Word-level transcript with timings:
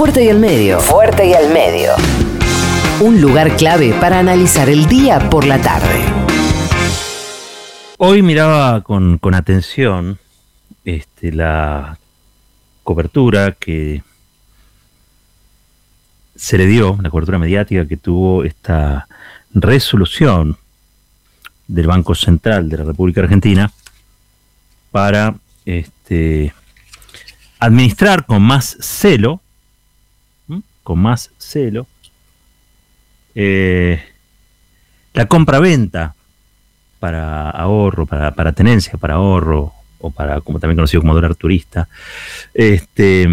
Fuerte 0.00 0.24
y 0.24 0.30
al 0.30 0.38
medio. 0.38 0.80
Fuerte 0.80 1.26
y 1.26 1.34
al 1.34 1.52
medio. 1.52 1.92
Un 3.02 3.20
lugar 3.20 3.54
clave 3.58 3.92
para 4.00 4.18
analizar 4.18 4.70
el 4.70 4.86
día 4.86 5.28
por 5.28 5.46
la 5.46 5.60
tarde. 5.60 6.02
Hoy 7.98 8.22
miraba 8.22 8.80
con, 8.80 9.18
con 9.18 9.34
atención 9.34 10.18
este, 10.86 11.32
la 11.32 11.98
cobertura 12.82 13.52
que 13.52 14.02
se 16.34 16.56
le 16.56 16.64
dio, 16.64 16.98
la 17.02 17.10
cobertura 17.10 17.38
mediática 17.38 17.86
que 17.86 17.98
tuvo 17.98 18.42
esta 18.42 19.06
resolución 19.52 20.56
del 21.68 21.88
Banco 21.88 22.14
Central 22.14 22.70
de 22.70 22.78
la 22.78 22.84
República 22.84 23.20
Argentina 23.20 23.70
para 24.92 25.34
este, 25.66 26.54
administrar 27.58 28.24
con 28.24 28.40
más 28.40 28.78
celo, 28.80 29.42
con 30.82 30.98
más 30.98 31.30
celo, 31.38 31.86
eh, 33.34 34.02
la 35.14 35.26
compra-venta 35.26 36.14
para 36.98 37.50
ahorro, 37.50 38.06
para, 38.06 38.34
para, 38.34 38.52
tenencia, 38.52 38.98
para 38.98 39.14
ahorro, 39.14 39.72
o 39.98 40.10
para, 40.10 40.40
como 40.40 40.58
también 40.58 40.76
conocido 40.76 41.00
como 41.00 41.14
dólar 41.14 41.34
turista, 41.34 41.88
este, 42.54 43.28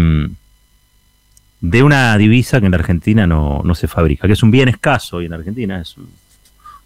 de 1.60 1.82
una 1.82 2.16
divisa 2.16 2.60
que 2.60 2.66
en 2.66 2.72
la 2.72 2.78
Argentina 2.78 3.26
no, 3.26 3.62
no 3.64 3.74
se 3.74 3.88
fabrica, 3.88 4.26
que 4.26 4.34
es 4.34 4.42
un 4.42 4.50
bien 4.50 4.68
escaso 4.68 5.20
y 5.20 5.26
en 5.26 5.32
Argentina 5.32 5.80
es 5.80 5.96
un 5.96 6.08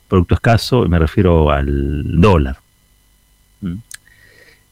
producto 0.08 0.34
escaso, 0.34 0.84
y 0.84 0.88
me 0.88 0.98
refiero 0.98 1.50
al 1.50 2.20
dólar. 2.20 2.58
¿Mm? 3.60 3.76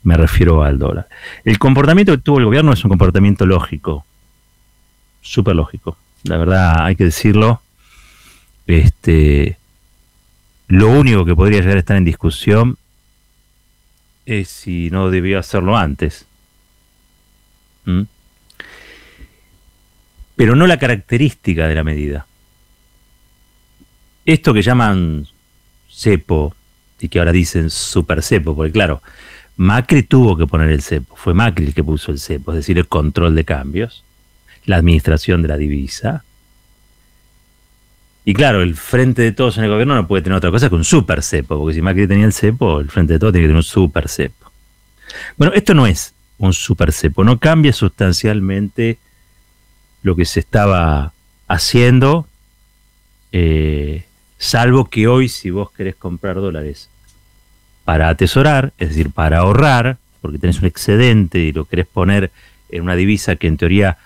Me 0.03 0.17
refiero 0.17 0.63
al 0.63 0.79
dólar. 0.79 1.09
El 1.45 1.59
comportamiento 1.59 2.13
que 2.13 2.19
tuvo 2.19 2.39
el 2.39 2.47
gobierno 2.47 2.73
es 2.73 2.85
un 2.85 2.89
comportamiento 2.89 3.47
lógico, 3.47 4.05
súper 5.21 5.57
lógico. 5.57 5.97
La 6.25 6.37
verdad, 6.37 6.85
hay 6.85 6.97
que 6.97 7.05
decirlo. 7.05 7.63
Este, 8.67 9.57
lo 10.69 10.89
único 10.89 11.25
que 11.25 11.35
podría 11.35 11.61
llegar 11.61 11.77
a 11.77 11.81
estar 11.81 11.97
en 11.97 12.05
discusión 12.05 12.79
es 14.27 14.49
si 14.49 14.91
no 14.91 15.11
debió 15.11 15.39
hacerlo 15.39 15.77
antes. 15.77 16.27
¿Mm? 17.85 18.03
Pero 20.37 20.55
no 20.55 20.67
la 20.67 20.79
característica 20.79 21.67
de 21.67 21.75
la 21.75 21.85
medida. 21.85 22.27
Esto 24.25 24.55
que 24.55 24.63
llaman 24.63 25.27
cepo, 25.91 26.55
y 27.01 27.09
que 27.09 27.19
ahora 27.19 27.33
dicen 27.33 27.71
super 27.71 28.23
cepo, 28.23 28.55
porque 28.55 28.73
claro, 28.73 29.03
Macri 29.57 30.03
tuvo 30.03 30.37
que 30.37 30.47
poner 30.47 30.71
el 30.71 30.83
cepo, 30.83 31.17
fue 31.17 31.35
Macri 31.35 31.67
el 31.67 31.75
que 31.75 31.83
puso 31.83 32.13
el 32.13 32.19
cepo, 32.19 32.53
es 32.53 32.59
decir, 32.59 32.79
el 32.79 32.87
control 32.87 33.35
de 33.35 33.45
cambios, 33.45 34.05
la 34.67 34.77
administración 34.77 35.43
de 35.43 35.49
la 35.49 35.57
divisa. 35.57 36.25
Y 38.25 38.35
claro, 38.35 38.63
el 38.63 38.75
frente 38.77 39.23
de 39.23 39.33
todos 39.33 39.59
en 39.59 39.65
el 39.65 39.71
gobierno 39.71 39.95
no 39.95 40.07
puede 40.07 40.23
tener 40.23 40.37
otra 40.37 40.51
cosa 40.51 40.69
que 40.69 40.75
un 40.75 40.85
super 40.85 41.23
cepo, 41.23 41.59
porque 41.59 41.75
si 41.75 41.83
Macri 41.83 42.07
tenía 42.07 42.27
el 42.27 42.33
cepo, 42.33 42.81
el 42.81 42.91
frente 42.91 43.15
de 43.15 43.19
todos 43.19 43.33
tiene 43.33 43.45
que 43.45 43.49
tener 43.49 43.57
un 43.57 43.63
super 43.63 44.09
cepo. 44.09 44.51
Bueno, 45.37 45.53
esto 45.55 45.75
no 45.75 45.87
es 45.87 46.15
un 46.39 46.53
super 46.53 46.93
cepo, 46.93 47.25
no 47.25 47.39
cambia 47.39 47.73
sustancialmente 47.73 48.99
lo 50.03 50.17
que 50.17 50.25
se 50.25 50.41
estaba 50.41 51.13
haciendo, 51.49 52.27
eh, 53.33 54.05
salvo 54.39 54.87
que 54.87 55.07
hoy 55.07 55.29
si 55.29 55.51
vos 55.51 55.71
querés 55.73 55.97
comprar 55.97 56.37
dólares 56.37 56.89
para 57.85 58.09
atesorar, 58.09 58.73
es 58.79 58.91
decir, 58.91 59.11
para 59.11 59.39
ahorrar, 59.39 59.99
porque 60.21 60.39
tenés 60.39 60.61
un 60.61 60.67
excedente 60.67 61.39
y 61.41 61.53
lo 61.53 61.65
querés 61.65 61.87
poner 61.87 62.31
en 62.71 62.83
una 62.83 62.95
divisa 62.95 63.37
que 63.37 63.49
en 63.49 63.57
teoría, 63.57 63.99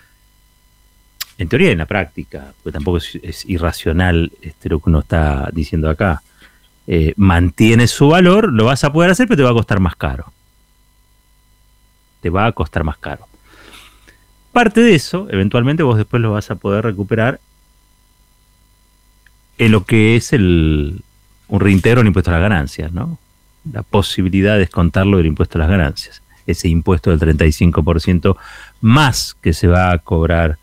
en 1.38 1.48
teoría 1.48 1.68
y 1.68 1.72
en 1.72 1.78
la 1.78 1.86
práctica, 1.86 2.52
porque 2.62 2.72
tampoco 2.72 2.98
es, 2.98 3.44
irracional 3.46 4.32
este, 4.40 4.68
lo 4.68 4.80
que 4.80 4.90
uno 4.90 5.00
está 5.00 5.50
diciendo 5.52 5.90
acá, 5.90 6.22
eh, 6.86 7.14
mantiene 7.16 7.86
su 7.86 8.08
valor, 8.08 8.52
lo 8.52 8.66
vas 8.66 8.84
a 8.84 8.92
poder 8.92 9.10
hacer, 9.10 9.26
pero 9.26 9.38
te 9.38 9.42
va 9.42 9.50
a 9.50 9.54
costar 9.54 9.80
más 9.80 9.96
caro. 9.96 10.32
Te 12.20 12.30
va 12.30 12.46
a 12.46 12.52
costar 12.52 12.84
más 12.84 12.98
caro. 12.98 13.26
Parte 14.52 14.80
de 14.80 14.94
eso, 14.94 15.26
eventualmente 15.30 15.82
vos 15.82 15.96
después 15.96 16.22
lo 16.22 16.32
vas 16.32 16.50
a 16.50 16.54
poder 16.54 16.84
recuperar 16.84 17.40
en 19.58 19.72
lo 19.72 19.84
que 19.84 20.16
es 20.16 20.32
el, 20.32 21.02
un 21.48 21.60
reintegro 21.60 22.00
en 22.00 22.06
impuesto 22.08 22.30
a 22.30 22.34
las 22.34 22.42
ganancias, 22.42 22.92
¿no? 22.92 23.18
la 23.72 23.82
posibilidad 23.82 24.54
de 24.54 24.60
descontarlo 24.60 25.16
del 25.16 25.26
impuesto 25.26 25.58
a 25.58 25.60
las 25.60 25.70
ganancias. 25.70 26.22
Ese 26.46 26.68
impuesto 26.68 27.16
del 27.16 27.38
35% 27.38 28.36
más 28.80 29.34
que 29.40 29.52
se 29.52 29.66
va 29.66 29.92
a 29.92 29.98
cobrar 29.98 30.58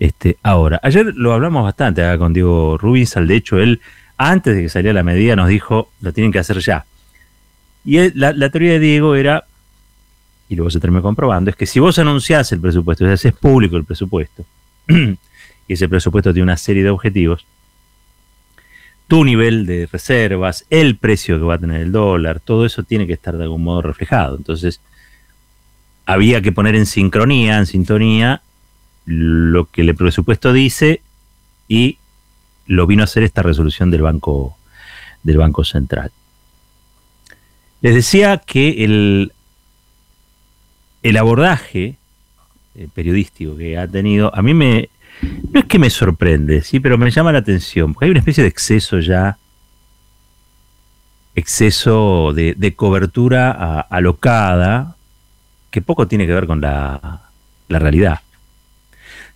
este, 0.00 0.38
ahora. 0.42 0.80
Ayer 0.82 1.12
lo 1.14 1.34
hablamos 1.34 1.62
bastante 1.62 2.02
acá 2.02 2.18
con 2.18 2.32
Diego 2.32 2.78
Rubinzal, 2.78 3.28
de 3.28 3.36
hecho 3.36 3.58
él, 3.58 3.80
antes 4.16 4.56
de 4.56 4.62
que 4.62 4.68
saliera 4.70 4.94
la 4.94 5.02
medida, 5.02 5.36
nos 5.36 5.48
dijo, 5.48 5.90
lo 6.00 6.12
tienen 6.12 6.32
que 6.32 6.38
hacer 6.38 6.58
ya. 6.58 6.86
Y 7.84 8.10
la, 8.18 8.50
teoría 8.50 8.72
de 8.72 8.78
Diego 8.80 9.14
era, 9.14 9.44
y 10.48 10.56
luego 10.56 10.70
se 10.70 10.80
terminó 10.80 11.02
comprobando, 11.02 11.50
es 11.50 11.56
que 11.56 11.66
si 11.66 11.80
vos 11.80 11.98
anunciás 11.98 12.50
el 12.52 12.60
presupuesto, 12.60 13.04
si 13.06 13.12
haces 13.12 13.34
público 13.34 13.76
el 13.76 13.84
presupuesto, 13.84 14.44
y 14.88 15.16
ese 15.68 15.88
presupuesto 15.88 16.32
tiene 16.32 16.44
una 16.44 16.56
serie 16.56 16.82
de 16.82 16.90
objetivos, 16.90 17.46
tu 19.06 19.22
nivel 19.24 19.66
de 19.66 19.86
reservas, 19.90 20.64
el 20.70 20.96
precio 20.96 21.38
que 21.38 21.44
va 21.44 21.54
a 21.54 21.58
tener 21.58 21.82
el 21.82 21.92
dólar, 21.92 22.40
todo 22.40 22.64
eso 22.64 22.84
tiene 22.84 23.06
que 23.06 23.12
estar 23.12 23.36
de 23.36 23.42
algún 23.42 23.64
modo 23.64 23.82
reflejado. 23.82 24.36
Entonces, 24.36 24.80
había 26.06 26.40
que 26.40 26.52
poner 26.52 26.74
en 26.74 26.86
sincronía, 26.86 27.58
en 27.58 27.66
sintonía, 27.66 28.42
lo 29.10 29.66
que 29.66 29.82
el 29.82 29.94
presupuesto 29.94 30.52
dice 30.52 31.02
y 31.66 31.98
lo 32.66 32.86
vino 32.86 33.02
a 33.02 33.04
hacer 33.04 33.24
esta 33.24 33.42
resolución 33.42 33.90
del 33.90 34.02
Banco, 34.02 34.56
del 35.24 35.38
banco 35.38 35.64
Central. 35.64 36.12
Les 37.80 37.94
decía 37.94 38.38
que 38.38 38.84
el, 38.84 39.32
el 41.02 41.16
abordaje 41.16 41.96
eh, 42.76 42.88
periodístico 42.94 43.56
que 43.56 43.76
ha 43.76 43.88
tenido, 43.88 44.32
a 44.34 44.42
mí 44.42 44.54
me, 44.54 44.90
no 45.52 45.60
es 45.60 45.66
que 45.66 45.80
me 45.80 45.90
sorprende, 45.90 46.62
sí, 46.62 46.78
pero 46.78 46.96
me 46.96 47.10
llama 47.10 47.32
la 47.32 47.38
atención, 47.38 47.92
porque 47.92 48.04
hay 48.04 48.10
una 48.12 48.20
especie 48.20 48.44
de 48.44 48.48
exceso 48.48 49.00
ya, 49.00 49.38
exceso 51.34 52.32
de, 52.32 52.74
cobertura 52.76 53.80
alocada, 53.80 54.96
que 55.70 55.82
poco 55.82 56.06
tiene 56.06 56.26
que 56.26 56.34
ver 56.34 56.46
con 56.46 56.60
la, 56.60 57.22
la 57.68 57.78
realidad. 57.78 58.20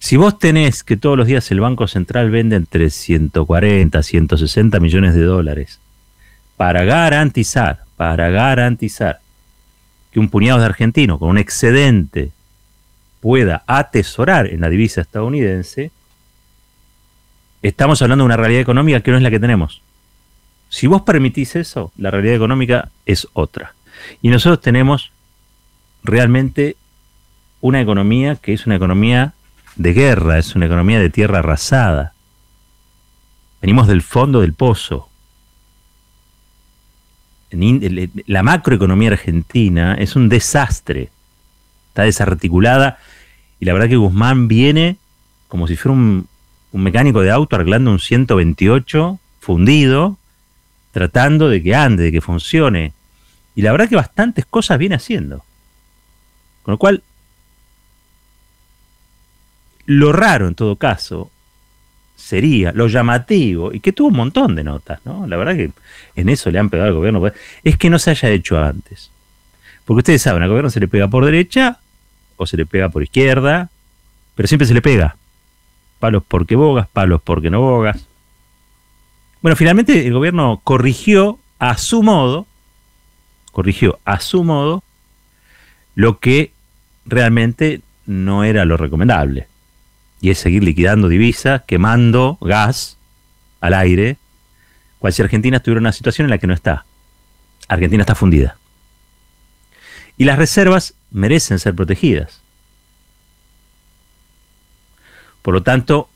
Si 0.04 0.18
vos 0.18 0.38
tenés 0.38 0.84
que 0.84 0.98
todos 0.98 1.16
los 1.16 1.26
días 1.26 1.50
el 1.50 1.60
Banco 1.60 1.88
Central 1.88 2.30
vende 2.30 2.56
entre 2.56 2.90
140, 2.90 4.02
160 4.02 4.78
millones 4.78 5.14
de 5.14 5.22
dólares 5.22 5.80
para 6.58 6.84
garantizar, 6.84 7.84
para 7.96 8.28
garantizar 8.28 9.20
que 10.12 10.20
un 10.20 10.28
puñado 10.28 10.60
de 10.60 10.66
argentinos 10.66 11.18
con 11.18 11.30
un 11.30 11.38
excedente 11.38 12.32
pueda 13.20 13.64
atesorar 13.66 14.48
en 14.48 14.60
la 14.60 14.68
divisa 14.68 15.00
estadounidense, 15.00 15.90
estamos 17.62 18.02
hablando 18.02 18.24
de 18.24 18.26
una 18.26 18.36
realidad 18.36 18.60
económica 18.60 19.00
que 19.00 19.10
no 19.10 19.16
es 19.16 19.22
la 19.22 19.30
que 19.30 19.40
tenemos. 19.40 19.80
Si 20.68 20.86
vos 20.86 21.00
permitís 21.00 21.56
eso, 21.56 21.92
la 21.96 22.10
realidad 22.10 22.36
económica 22.36 22.90
es 23.06 23.26
otra. 23.32 23.74
Y 24.20 24.28
nosotros 24.28 24.60
tenemos 24.60 25.12
realmente 26.02 26.76
una 27.62 27.80
economía 27.80 28.36
que 28.36 28.52
es 28.52 28.66
una 28.66 28.76
economía 28.76 29.32
de 29.76 29.92
guerra, 29.92 30.38
es 30.38 30.54
una 30.54 30.66
economía 30.66 31.00
de 31.00 31.10
tierra 31.10 31.40
arrasada. 31.40 32.14
Venimos 33.60 33.86
del 33.86 34.02
fondo 34.02 34.40
del 34.40 34.52
pozo. 34.52 35.08
La 38.26 38.42
macroeconomía 38.42 39.10
argentina 39.10 39.94
es 39.94 40.16
un 40.16 40.28
desastre. 40.28 41.10
Está 41.88 42.02
desarticulada 42.02 42.98
y 43.60 43.64
la 43.64 43.72
verdad 43.72 43.88
que 43.88 43.96
Guzmán 43.96 44.48
viene 44.48 44.98
como 45.54 45.68
si 45.68 45.76
fuera 45.76 45.96
un, 45.96 46.28
mecánico 46.72 47.20
de 47.20 47.30
auto 47.30 47.54
arreglando 47.54 47.92
un 47.92 48.00
128 48.00 49.20
fundido, 49.38 50.18
tratando 50.90 51.48
de 51.48 51.62
que 51.62 51.76
ande, 51.76 52.02
de 52.02 52.10
que 52.10 52.20
funcione. 52.20 52.92
Y 53.54 53.62
la 53.62 53.70
verdad 53.70 53.88
que 53.88 53.94
bastantes 53.94 54.44
cosas 54.46 54.78
viene 54.78 54.96
haciendo. 54.96 55.44
Con 56.64 56.72
lo 56.72 56.78
cual, 56.78 57.04
lo 59.86 60.12
raro 60.12 60.48
en 60.48 60.54
todo 60.54 60.76
caso 60.76 61.30
sería, 62.16 62.72
lo 62.72 62.86
llamativo, 62.86 63.72
y 63.72 63.80
que 63.80 63.92
tuvo 63.92 64.08
un 64.08 64.16
montón 64.16 64.54
de 64.54 64.64
notas, 64.64 65.00
¿no? 65.04 65.26
La 65.26 65.36
verdad 65.36 65.56
que 65.56 65.72
en 66.16 66.28
eso 66.28 66.50
le 66.50 66.58
han 66.58 66.70
pegado 66.70 66.88
al 66.88 66.94
gobierno, 66.94 67.22
es 67.62 67.76
que 67.76 67.90
no 67.90 67.98
se 67.98 68.10
haya 68.10 68.30
hecho 68.30 68.58
antes. 68.58 69.10
Porque 69.84 69.98
ustedes 69.98 70.22
saben, 70.22 70.42
al 70.42 70.48
gobierno 70.48 70.70
se 70.70 70.80
le 70.80 70.88
pega 70.88 71.08
por 71.08 71.24
derecha 71.24 71.78
o 72.36 72.46
se 72.46 72.56
le 72.56 72.66
pega 72.66 72.88
por 72.88 73.02
izquierda, 73.02 73.70
pero 74.34 74.48
siempre 74.48 74.66
se 74.66 74.74
le 74.74 74.80
pega. 74.80 75.16
Palos 75.98 76.22
porque 76.26 76.56
bogas, 76.56 76.88
palos 76.88 77.20
porque 77.22 77.50
no 77.50 77.60
bogas. 77.60 78.06
Bueno, 79.42 79.56
finalmente 79.56 80.06
el 80.06 80.14
gobierno 80.14 80.60
corrigió 80.64 81.38
a 81.58 81.76
su 81.76 82.02
modo, 82.02 82.46
corrigió 83.52 83.98
a 84.04 84.20
su 84.20 84.42
modo 84.44 84.82
lo 85.94 86.18
que 86.18 86.52
realmente 87.04 87.82
no 88.06 88.44
era 88.44 88.64
lo 88.64 88.76
recomendable. 88.76 89.48
Y 90.24 90.30
es 90.30 90.38
seguir 90.38 90.64
liquidando 90.64 91.10
divisas, 91.10 91.64
quemando 91.66 92.38
gas 92.40 92.96
al 93.60 93.74
aire, 93.74 94.16
cual 94.98 95.12
si 95.12 95.20
Argentina 95.20 95.58
estuviera 95.58 95.80
en 95.80 95.82
una 95.82 95.92
situación 95.92 96.24
en 96.24 96.30
la 96.30 96.38
que 96.38 96.46
no 96.46 96.54
está. 96.54 96.86
Argentina 97.68 98.04
está 98.04 98.14
fundida. 98.14 98.56
Y 100.16 100.24
las 100.24 100.38
reservas 100.38 100.94
merecen 101.10 101.58
ser 101.58 101.74
protegidas. 101.74 102.40
Por 105.42 105.52
lo 105.52 105.62
tanto, 105.62 106.08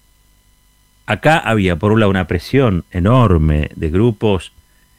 acá 1.04 1.36
había 1.36 1.76
por 1.76 1.92
un 1.92 2.00
lado 2.00 2.08
una 2.08 2.26
presión 2.26 2.86
enorme 2.90 3.70
de 3.76 3.90
grupos 3.90 4.52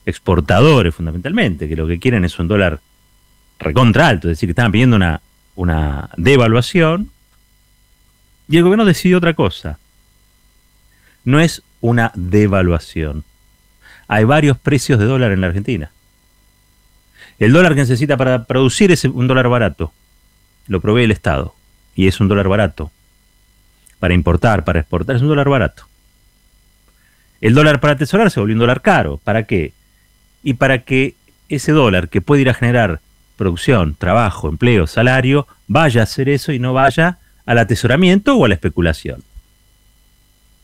exportadores 0.06 0.94
fundamentalmente, 0.94 1.68
que 1.68 1.76
lo 1.76 1.88
que 1.88 1.98
quieren 1.98 2.26
es 2.26 2.38
un 2.38 2.48
dólar 2.48 2.80
recontra 3.58 4.08
alto, 4.08 4.28
es 4.28 4.38
decir, 4.38 4.46
que 4.46 4.52
estaban 4.52 4.72
pidiendo 4.72 4.98
una, 4.98 5.20
una 5.56 6.12
devaluación, 6.16 7.10
y 8.50 8.57
el 8.57 8.63
gobierno 8.63 8.86
decidió 8.86 9.18
otra 9.18 9.34
cosa. 9.34 9.78
No 11.24 11.40
es 11.40 11.62
una 11.81 12.12
devaluación. 12.16 13.24
Hay 14.07 14.24
varios 14.24 14.57
precios 14.57 15.00
de 15.00 15.06
dólar 15.06 15.31
en 15.31 15.42
la 15.42 15.48
Argentina. 15.48 15.92
El 17.38 17.54
dólar 17.54 17.74
que 17.74 17.81
necesita 17.81 18.18
para 18.18 18.46
producir 18.46 18.92
es 18.92 19.06
un 19.06 19.28
dólar 19.28 19.48
barato. 19.48 19.94
Lo 20.68 20.81
provee 20.81 21.04
el 21.04 21.12
Estado. 21.12 21.56
Y 21.96 22.07
es 22.07 22.19
un 22.19 22.28
dólar 22.28 22.48
barato 22.48 22.92
para 24.00 24.13
importar, 24.13 24.63
para 24.63 24.80
exportar, 24.80 25.18
es 25.18 25.22
un 25.22 25.28
dólar 25.28 25.50
barato. 25.50 25.84
El 27.42 27.54
dólar 27.54 27.80
para 27.80 27.94
atesorar 27.94 28.31
se 28.31 28.40
volvió 28.40 28.56
un 28.56 28.60
dólar 28.60 28.81
caro. 28.81 29.18
¿Para 29.24 29.44
qué? 29.44 29.74
Y 30.42 30.56
para 30.56 30.80
que 30.80 31.16
ese 31.50 31.72
dólar 31.72 32.10
que 32.10 32.22
puede 32.22 32.42
ir 32.42 32.50
a 32.50 32.54
generar 32.54 33.02
producción, 33.38 33.95
trabajo, 33.95 34.50
empleo, 34.50 34.88
salario, 34.88 35.48
vaya 35.68 36.02
a 36.02 36.04
hacer 36.04 36.30
eso 36.30 36.52
y 36.52 36.60
no 36.60 36.74
vaya 36.74 37.19
al 37.50 37.57
atesoramiento 37.57 38.36
o 38.36 38.46
a 38.46 38.48
la 38.48 38.54
especulación. 38.54 39.24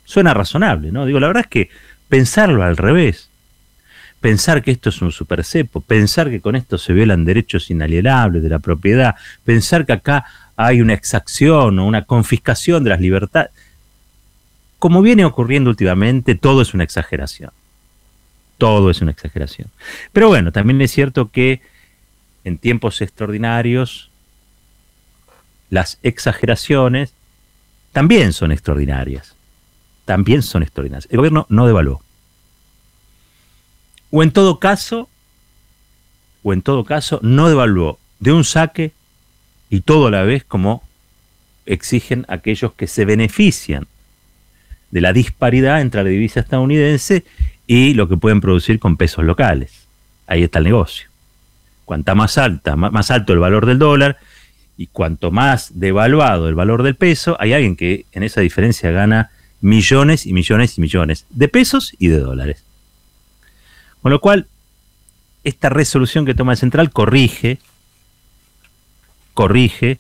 Suena 0.04 0.36
razonable, 0.36 0.92
¿no? 0.92 1.08
Digo, 1.08 1.20
la 1.20 1.26
verdad 1.26 1.46
es 1.46 1.50
que 1.50 1.70
pensarlo 2.10 2.62
al 2.62 2.78
revés, 2.78 3.32
pensar 4.22 4.62
que 4.62 4.70
esto 4.70 4.90
es 4.90 5.02
un 5.02 5.12
supercepo, 5.12 5.82
pensar 5.82 6.30
que 6.30 6.42
con 6.42 6.56
esto 6.56 6.78
se 6.78 6.94
violan 6.94 7.26
derechos 7.26 7.72
inalienables 7.72 8.44
de 8.44 8.50
la 8.50 8.60
propiedad, 8.60 9.16
pensar 9.44 9.88
que 9.88 9.94
acá 9.94 10.26
hay 10.56 10.80
una 10.80 10.94
exacción 10.94 11.80
o 11.80 11.88
una 11.88 12.04
confiscación 12.04 12.84
de 12.84 12.92
las 12.92 13.02
libertades. 13.02 13.50
Como 14.78 15.02
viene 15.02 15.26
ocurriendo 15.26 15.72
últimamente, 15.72 16.36
todo 16.36 16.62
es 16.62 16.76
una 16.76 16.84
exageración. 16.84 17.50
Todo 18.60 18.92
es 18.92 19.02
una 19.02 19.10
exageración. 19.10 19.70
Pero 20.14 20.28
bueno, 20.28 20.52
también 20.52 20.80
es 20.82 20.92
cierto 20.92 21.32
que 21.32 21.62
en 22.44 22.60
tiempos 22.60 23.02
extraordinarios, 23.02 24.12
las 25.70 26.00
exageraciones 26.04 27.14
también 27.92 28.34
son 28.34 28.52
extraordinarias. 28.52 29.36
También 30.06 30.44
son 30.44 30.64
extraordinarias. 30.64 31.08
El 31.12 31.18
gobierno 31.18 31.46
no 31.50 31.66
devaluó. 31.66 32.02
O 34.12 34.22
en 34.22 34.32
todo 34.32 34.60
caso, 34.60 35.10
o 36.44 36.54
en 36.54 36.62
todo 36.62 36.86
caso, 36.86 37.20
no 37.24 37.50
devaluó 37.50 38.00
de 38.20 38.32
un 38.32 38.44
saque 38.44 38.94
y 39.70 39.82
todo 39.82 40.08
a 40.08 40.12
la 40.12 40.24
vez 40.24 40.44
como 40.44 40.84
exigen 41.66 42.26
aquellos 42.28 42.74
que 42.74 42.88
se 42.88 43.06
benefician 43.06 43.88
de 44.92 45.02
la 45.02 45.12
disparidad 45.12 45.82
entre 45.82 46.04
la 46.04 46.10
divisa 46.10 46.40
estadounidense 46.40 47.26
y 47.68 47.94
lo 47.94 48.08
que 48.08 48.18
pueden 48.18 48.42
producir 48.42 48.80
con 48.80 48.98
pesos 48.98 49.26
locales. 49.26 49.88
Ahí 50.28 50.44
está 50.44 50.60
el 50.60 50.66
negocio. 50.66 51.10
Cuanta 51.86 52.16
más 52.16 52.38
alta, 52.38 52.76
más 52.76 53.12
alto 53.12 53.34
el 53.34 53.40
valor 53.40 53.66
del 53.66 53.80
dólar 53.80 54.18
y 54.78 54.88
cuanto 54.88 55.32
más 55.32 55.72
devaluado 55.80 56.50
el 56.50 56.56
valor 56.56 56.84
del 56.84 56.96
peso, 56.96 57.38
hay 57.40 57.54
alguien 57.54 57.76
que 57.76 58.06
en 58.12 58.24
esa 58.24 58.42
diferencia 58.42 58.92
gana 58.92 59.32
millones 59.62 60.26
y 60.26 60.34
millones 60.34 60.78
y 60.78 60.82
millones 60.82 61.26
de 61.30 61.48
pesos 61.48 61.96
y 61.98 62.08
de 62.08 62.20
dólares. 62.20 62.64
Con 64.02 64.12
lo 64.12 64.20
cual, 64.20 64.48
esta 65.44 65.70
resolución 65.70 66.26
que 66.26 66.36
toma 66.36 66.54
el 66.54 66.58
central 66.58 66.92
corrige 66.92 67.60
corrige 69.34 70.00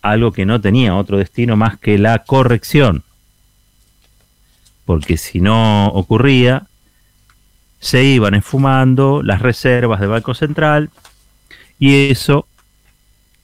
algo 0.00 0.32
que 0.32 0.46
no 0.46 0.60
tenía 0.60 0.94
otro 0.94 1.18
destino 1.18 1.56
más 1.56 1.78
que 1.78 1.98
la 1.98 2.24
corrección. 2.24 3.02
Porque 4.86 5.16
si 5.16 5.40
no 5.40 5.88
ocurría, 5.88 6.66
se 7.80 8.04
iban 8.04 8.34
esfumando 8.34 9.22
las 9.22 9.42
reservas 9.42 10.00
del 10.00 10.10
Banco 10.10 10.32
Central 10.34 10.90
y 11.78 12.10
eso, 12.10 12.46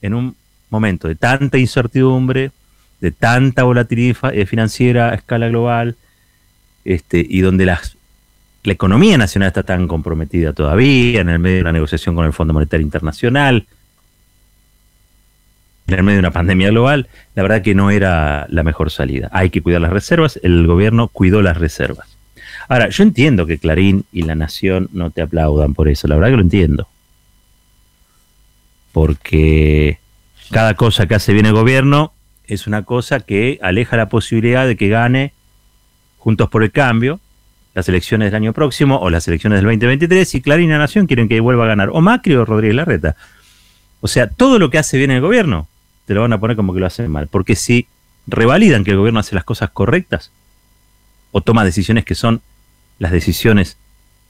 en 0.01 0.13
un 0.13 0.35
momento 0.73 1.07
de 1.07 1.15
tanta 1.15 1.57
incertidumbre, 1.57 2.51
de 2.99 3.11
tanta 3.11 3.63
volatilidad 3.63 4.33
eh, 4.33 4.45
financiera 4.45 5.11
a 5.11 5.15
escala 5.15 5.47
global, 5.47 5.95
este, 6.83 7.25
y 7.27 7.41
donde 7.41 7.65
la 7.65 7.79
economía 8.65 9.17
nacional 9.17 9.47
está 9.47 9.63
tan 9.63 9.87
comprometida 9.87 10.51
todavía, 10.51 11.21
en 11.21 11.29
el 11.29 11.39
medio 11.39 11.57
de 11.57 11.63
la 11.63 11.71
negociación 11.71 12.15
con 12.15 12.25
el 12.25 12.33
Fondo 12.33 12.53
Monetario 12.53 12.83
Internacional, 12.83 13.65
en 15.87 15.93
el 15.93 16.03
medio 16.03 16.17
de 16.17 16.27
una 16.27 16.31
pandemia 16.31 16.69
global, 16.69 17.07
la 17.35 17.43
verdad 17.43 17.61
que 17.61 17.75
no 17.75 17.91
era 17.91 18.47
la 18.49 18.63
mejor 18.63 18.89
salida. 18.89 19.29
Hay 19.31 19.49
que 19.49 19.61
cuidar 19.61 19.81
las 19.81 19.91
reservas, 19.91 20.39
el 20.43 20.65
gobierno 20.65 21.07
cuidó 21.07 21.41
las 21.41 21.57
reservas. 21.57 22.07
Ahora, 22.69 22.89
yo 22.89 23.03
entiendo 23.03 23.45
que 23.45 23.57
Clarín 23.57 24.05
y 24.11 24.23
La 24.23 24.35
Nación 24.35 24.89
no 24.93 25.11
te 25.11 25.21
aplaudan 25.21 25.73
por 25.73 25.89
eso, 25.89 26.07
la 26.07 26.15
verdad 26.15 26.29
que 26.29 26.37
lo 26.37 26.41
entiendo. 26.41 26.87
Porque 28.93 29.99
cada 30.51 30.75
cosa 30.75 31.07
que 31.07 31.15
hace 31.15 31.33
bien 31.33 31.45
el 31.45 31.53
gobierno 31.53 32.13
es 32.45 32.67
una 32.67 32.83
cosa 32.83 33.19
que 33.19 33.59
aleja 33.61 33.97
la 33.97 34.09
posibilidad 34.09 34.67
de 34.67 34.75
que 34.75 34.89
gane 34.89 35.33
Juntos 36.17 36.49
por 36.49 36.63
el 36.63 36.71
Cambio 36.71 37.19
las 37.73 37.89
elecciones 37.89 38.27
del 38.27 38.35
año 38.35 38.53
próximo 38.53 38.99
o 38.99 39.09
las 39.09 39.27
elecciones 39.27 39.57
del 39.57 39.65
2023 39.65 40.35
y 40.35 40.41
Clarín 40.41 40.69
y 40.69 40.73
Nación 40.73 41.07
quieren 41.07 41.27
que 41.27 41.39
vuelva 41.39 41.65
a 41.65 41.67
ganar 41.67 41.89
o 41.91 42.01
Macri 42.01 42.35
o 42.35 42.45
Rodríguez 42.45 42.75
Larreta. 42.75 43.15
O 44.01 44.07
sea, 44.07 44.27
todo 44.27 44.59
lo 44.59 44.69
que 44.69 44.77
hace 44.77 44.97
bien 44.97 45.11
el 45.11 45.21
gobierno 45.21 45.67
te 46.05 46.13
lo 46.13 46.21
van 46.21 46.33
a 46.33 46.39
poner 46.39 46.55
como 46.55 46.73
que 46.73 46.79
lo 46.79 46.85
hacen 46.85 47.09
mal. 47.09 47.27
Porque 47.27 47.55
si 47.55 47.87
revalidan 48.27 48.83
que 48.83 48.91
el 48.91 48.97
gobierno 48.97 49.19
hace 49.19 49.35
las 49.35 49.43
cosas 49.43 49.71
correctas 49.71 50.31
o 51.31 51.41
toma 51.41 51.65
decisiones 51.65 52.05
que 52.05 52.15
son 52.15 52.41
las 52.99 53.11
decisiones 53.11 53.77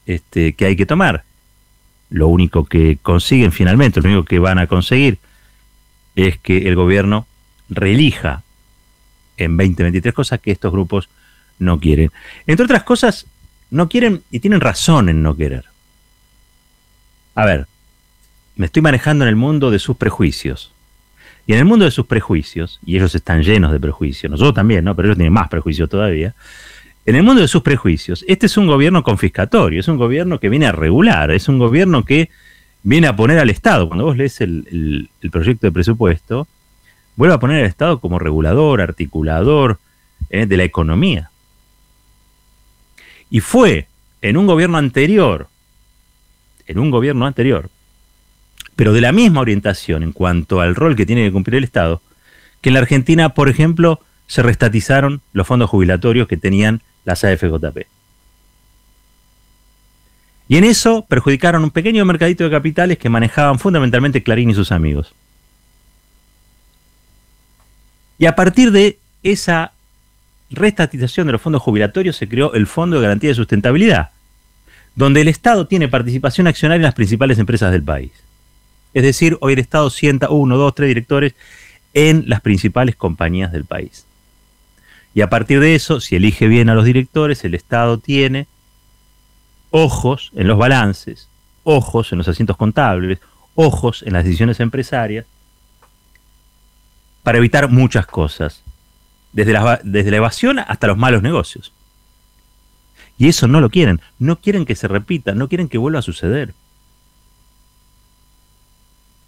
este, 0.06 0.54
que 0.54 0.66
hay 0.66 0.76
que 0.76 0.86
tomar, 0.86 1.24
lo 2.08 2.28
único 2.28 2.64
que 2.64 2.98
consiguen 3.02 3.52
finalmente, 3.52 4.00
lo 4.00 4.08
único 4.08 4.24
que 4.24 4.38
van 4.38 4.58
a 4.58 4.66
conseguir 4.66 5.18
es 6.16 6.38
que 6.38 6.68
el 6.68 6.76
gobierno 6.76 7.26
reelija 7.68 8.42
en 9.36 9.56
2023 9.56 10.14
cosas 10.14 10.40
que 10.40 10.52
estos 10.52 10.72
grupos 10.72 11.08
no 11.58 11.80
quieren. 11.80 12.10
Entre 12.46 12.64
otras 12.64 12.84
cosas, 12.84 13.26
no 13.70 13.88
quieren 13.88 14.22
y 14.30 14.40
tienen 14.40 14.60
razón 14.60 15.08
en 15.08 15.22
no 15.22 15.36
querer. 15.36 15.64
A 17.34 17.44
ver, 17.44 17.66
me 18.56 18.66
estoy 18.66 18.82
manejando 18.82 19.24
en 19.24 19.30
el 19.30 19.36
mundo 19.36 19.70
de 19.70 19.78
sus 19.78 19.96
prejuicios. 19.96 20.72
Y 21.46 21.52
en 21.52 21.58
el 21.58 21.64
mundo 21.64 21.84
de 21.84 21.90
sus 21.90 22.06
prejuicios, 22.06 22.80
y 22.86 22.96
ellos 22.96 23.14
están 23.14 23.42
llenos 23.42 23.70
de 23.72 23.80
prejuicios, 23.80 24.30
nosotros 24.30 24.54
también, 24.54 24.84
¿no? 24.84 24.96
Pero 24.96 25.08
ellos 25.08 25.18
tienen 25.18 25.32
más 25.32 25.48
prejuicios 25.48 25.90
todavía. 25.90 26.34
En 27.04 27.16
el 27.16 27.22
mundo 27.22 27.42
de 27.42 27.48
sus 27.48 27.62
prejuicios, 27.62 28.24
este 28.28 28.46
es 28.46 28.56
un 28.56 28.66
gobierno 28.66 29.02
confiscatorio, 29.02 29.80
es 29.80 29.88
un 29.88 29.98
gobierno 29.98 30.40
que 30.40 30.48
viene 30.48 30.66
a 30.66 30.72
regular, 30.72 31.30
es 31.32 31.48
un 31.48 31.58
gobierno 31.58 32.04
que 32.04 32.30
viene 32.84 33.08
a 33.08 33.16
poner 33.16 33.40
al 33.40 33.50
Estado. 33.50 33.88
Cuando 33.88 34.04
vos 34.04 34.16
lees 34.16 34.40
el, 34.40 35.10
proyecto 35.32 35.66
de 35.66 35.72
presupuesto, 35.72 36.46
vuelve 37.16 37.34
a 37.34 37.40
poner 37.40 37.64
al 37.64 37.68
Estado 37.68 37.98
como 37.98 38.20
regulador, 38.20 38.80
articulador 38.80 39.80
eh, 40.30 40.46
de 40.46 40.56
la 40.56 40.62
economía. 40.62 41.30
Y 43.30 43.40
fue 43.40 43.88
en 44.22 44.36
un 44.36 44.46
gobierno 44.46 44.78
anterior, 44.78 45.48
en 46.66 46.78
un 46.78 46.90
gobierno 46.90 47.26
anterior, 47.26 47.70
pero 48.76 48.92
de 48.92 49.00
la 49.00 49.12
misma 49.12 49.40
orientación 49.40 50.02
en 50.02 50.12
cuanto 50.12 50.60
al 50.60 50.76
rol 50.76 50.94
que 50.94 51.06
tiene 51.06 51.24
que 51.24 51.32
cumplir 51.32 51.56
el 51.56 51.64
Estado, 51.64 52.00
que 52.60 52.70
en 52.70 52.74
la 52.74 52.80
Argentina, 52.80 53.34
por 53.34 53.48
ejemplo, 53.48 54.00
se 54.26 54.42
restatizaron 54.42 55.20
los 55.32 55.46
fondos 55.46 55.70
jubilatorios 55.70 56.28
que 56.28 56.36
tenían 56.36 56.82
las 57.04 57.24
AFJP. 57.24 57.86
Y 60.54 60.56
en 60.56 60.62
eso 60.62 61.04
perjudicaron 61.08 61.64
un 61.64 61.72
pequeño 61.72 62.04
mercadito 62.04 62.44
de 62.44 62.50
capitales 62.50 62.96
que 62.96 63.08
manejaban 63.08 63.58
fundamentalmente 63.58 64.22
Clarín 64.22 64.50
y 64.50 64.54
sus 64.54 64.70
amigos. 64.70 65.12
Y 68.18 68.26
a 68.26 68.36
partir 68.36 68.70
de 68.70 69.00
esa 69.24 69.72
restatización 70.50 71.26
de 71.26 71.32
los 71.32 71.42
fondos 71.42 71.60
jubilatorios 71.60 72.14
se 72.14 72.28
creó 72.28 72.52
el 72.54 72.68
Fondo 72.68 72.94
de 72.94 73.02
Garantía 73.02 73.30
de 73.30 73.34
Sustentabilidad, 73.34 74.10
donde 74.94 75.22
el 75.22 75.26
Estado 75.26 75.66
tiene 75.66 75.88
participación 75.88 76.46
accionaria 76.46 76.82
en 76.82 76.84
las 76.84 76.94
principales 76.94 77.40
empresas 77.40 77.72
del 77.72 77.82
país. 77.82 78.12
Es 78.92 79.02
decir, 79.02 79.36
hoy 79.40 79.54
el 79.54 79.58
Estado 79.58 79.90
sienta 79.90 80.30
uno, 80.30 80.56
dos, 80.56 80.72
tres 80.76 80.86
directores 80.86 81.34
en 81.94 82.28
las 82.28 82.42
principales 82.42 82.94
compañías 82.94 83.50
del 83.50 83.64
país. 83.64 84.06
Y 85.14 85.22
a 85.22 85.28
partir 85.28 85.58
de 85.58 85.74
eso, 85.74 86.00
si 86.00 86.14
elige 86.14 86.46
bien 86.46 86.68
a 86.68 86.76
los 86.76 86.84
directores, 86.84 87.44
el 87.44 87.56
Estado 87.56 87.98
tiene 87.98 88.46
ojos 89.76 90.30
en 90.36 90.46
los 90.46 90.56
balances, 90.56 91.28
ojos 91.64 92.12
en 92.12 92.18
los 92.18 92.28
asientos 92.28 92.56
contables, 92.56 93.18
ojos 93.56 94.04
en 94.06 94.12
las 94.12 94.22
decisiones 94.22 94.60
empresarias, 94.60 95.26
para 97.24 97.38
evitar 97.38 97.68
muchas 97.68 98.06
cosas. 98.06 98.62
desde 99.32 99.52
la, 99.52 99.80
desde 99.82 100.12
la 100.12 100.18
evasión 100.18 100.60
hasta 100.60 100.86
los 100.86 100.96
malos 100.96 101.22
negocios. 101.22 101.72
Y 103.18 103.26
eso 103.26 103.48
no 103.48 103.60
lo 103.60 103.68
quieren, 103.68 104.00
no 104.20 104.36
quieren 104.36 104.64
que 104.64 104.76
se 104.76 104.86
repita, 104.86 105.34
no 105.34 105.48
quieren 105.48 105.68
que 105.68 105.78
vuelva 105.78 105.98
a 105.98 106.02
suceder. 106.02 106.54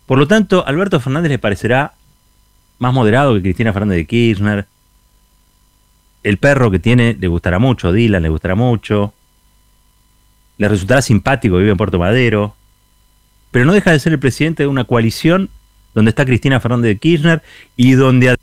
Por 0.06 0.18
lo 0.18 0.28
tanto, 0.28 0.64
Alberto 0.64 1.00
Fernández 1.00 1.30
le 1.30 1.40
parecerá 1.40 1.94
más 2.78 2.94
moderado 2.94 3.34
que 3.34 3.42
Cristina 3.42 3.72
Fernández 3.72 3.96
de 3.96 4.06
Kirchner. 4.06 4.66
El 6.22 6.38
perro 6.38 6.70
que 6.70 6.78
tiene 6.78 7.16
le 7.18 7.26
gustará 7.26 7.58
mucho, 7.58 7.90
Dylan 7.90 8.22
le 8.22 8.28
gustará 8.28 8.54
mucho. 8.54 9.12
Le 10.58 10.68
resultará 10.68 11.02
simpático, 11.02 11.56
vive 11.56 11.70
en 11.70 11.76
Puerto 11.76 11.98
Madero. 11.98 12.54
Pero 13.50 13.64
no 13.64 13.72
deja 13.72 13.92
de 13.92 14.00
ser 14.00 14.12
el 14.12 14.18
presidente 14.18 14.62
de 14.62 14.68
una 14.68 14.84
coalición 14.84 15.50
donde 15.94 16.10
está 16.10 16.24
Cristina 16.24 16.60
Fernández 16.60 16.90
de 16.90 16.98
Kirchner 16.98 17.42
y 17.76 17.92
donde 17.92 18.36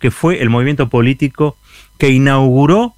que 0.00 0.10
fue 0.10 0.42
el 0.42 0.50
movimiento 0.50 0.88
político 0.88 1.56
que 1.98 2.08
inauguró 2.08 2.94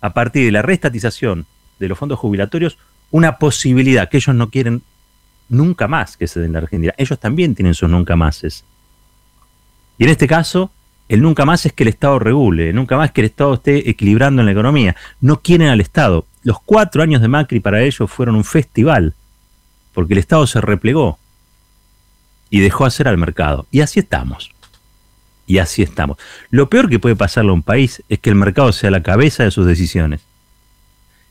a 0.00 0.14
partir 0.14 0.44
de 0.44 0.52
la 0.52 0.62
restatización 0.62 1.46
de 1.78 1.88
los 1.88 1.98
fondos 1.98 2.18
jubilatorios 2.18 2.78
una 3.10 3.38
posibilidad 3.38 4.08
que 4.08 4.16
ellos 4.18 4.34
no 4.34 4.50
quieren 4.50 4.82
nunca 5.48 5.88
más 5.88 6.16
que 6.16 6.26
se 6.26 6.40
den 6.40 6.48
en 6.48 6.52
la 6.54 6.58
Argentina. 6.60 6.94
Ellos 6.96 7.18
también 7.18 7.54
tienen 7.54 7.74
sus 7.74 7.88
nunca 7.88 8.16
máses. 8.16 8.64
Y 9.96 10.04
en 10.04 10.10
este 10.10 10.26
caso, 10.26 10.70
el 11.08 11.22
nunca 11.22 11.46
más 11.46 11.64
es 11.64 11.72
que 11.72 11.84
el 11.84 11.88
Estado 11.88 12.18
regule, 12.18 12.72
nunca 12.72 12.96
más 12.96 13.12
que 13.12 13.22
el 13.22 13.26
Estado 13.26 13.54
esté 13.54 13.88
equilibrando 13.88 14.42
en 14.42 14.46
la 14.46 14.52
economía. 14.52 14.94
No 15.20 15.40
quieren 15.40 15.68
al 15.68 15.80
Estado. 15.80 16.26
Los 16.42 16.60
cuatro 16.60 17.02
años 17.02 17.22
de 17.22 17.28
Macri 17.28 17.60
para 17.60 17.82
ellos 17.82 18.10
fueron 18.10 18.36
un 18.36 18.44
festival, 18.44 19.14
porque 19.94 20.12
el 20.12 20.18
Estado 20.18 20.46
se 20.46 20.60
replegó 20.60 21.18
y 22.50 22.60
dejó 22.60 22.84
hacer 22.84 23.08
al 23.08 23.16
mercado. 23.16 23.66
Y 23.70 23.80
así 23.80 24.00
estamos. 24.00 24.50
Y 25.46 25.58
así 25.58 25.82
estamos. 25.82 26.18
Lo 26.50 26.68
peor 26.68 26.90
que 26.90 26.98
puede 26.98 27.16
pasarle 27.16 27.50
a 27.50 27.54
un 27.54 27.62
país 27.62 28.02
es 28.10 28.18
que 28.18 28.28
el 28.28 28.36
mercado 28.36 28.70
sea 28.72 28.90
la 28.90 29.02
cabeza 29.02 29.44
de 29.44 29.50
sus 29.50 29.66
decisiones. 29.66 30.20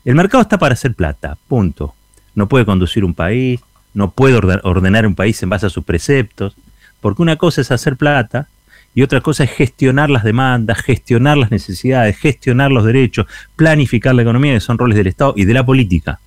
El 0.04 0.16
mercado 0.16 0.42
está 0.42 0.58
para 0.58 0.72
hacer 0.72 0.94
plata, 0.94 1.38
punto. 1.46 1.94
No 2.34 2.48
puede 2.48 2.64
conducir 2.64 3.04
un 3.04 3.14
país, 3.14 3.60
no 3.94 4.10
puede 4.10 4.36
ordenar 4.36 5.06
un 5.06 5.14
país 5.14 5.40
en 5.42 5.50
base 5.50 5.66
a 5.66 5.70
sus 5.70 5.84
preceptos, 5.84 6.56
porque 7.00 7.22
una 7.22 7.36
cosa 7.36 7.60
es 7.60 7.70
hacer 7.70 7.96
plata 7.96 8.48
y 8.94 9.02
otra 9.02 9.20
cosa 9.20 9.44
es 9.44 9.50
gestionar 9.50 10.10
las 10.10 10.24
demandas, 10.24 10.78
gestionar 10.82 11.36
las 11.36 11.50
necesidades, 11.50 12.16
gestionar 12.18 12.70
los 12.70 12.84
derechos, 12.84 13.26
planificar 13.56 14.14
la 14.14 14.22
economía, 14.22 14.54
que 14.54 14.60
son 14.60 14.78
roles 14.78 14.96
del 14.96 15.06
Estado 15.06 15.34
y 15.36 15.44
de 15.44 15.54
la 15.54 15.64
política. 15.64 16.18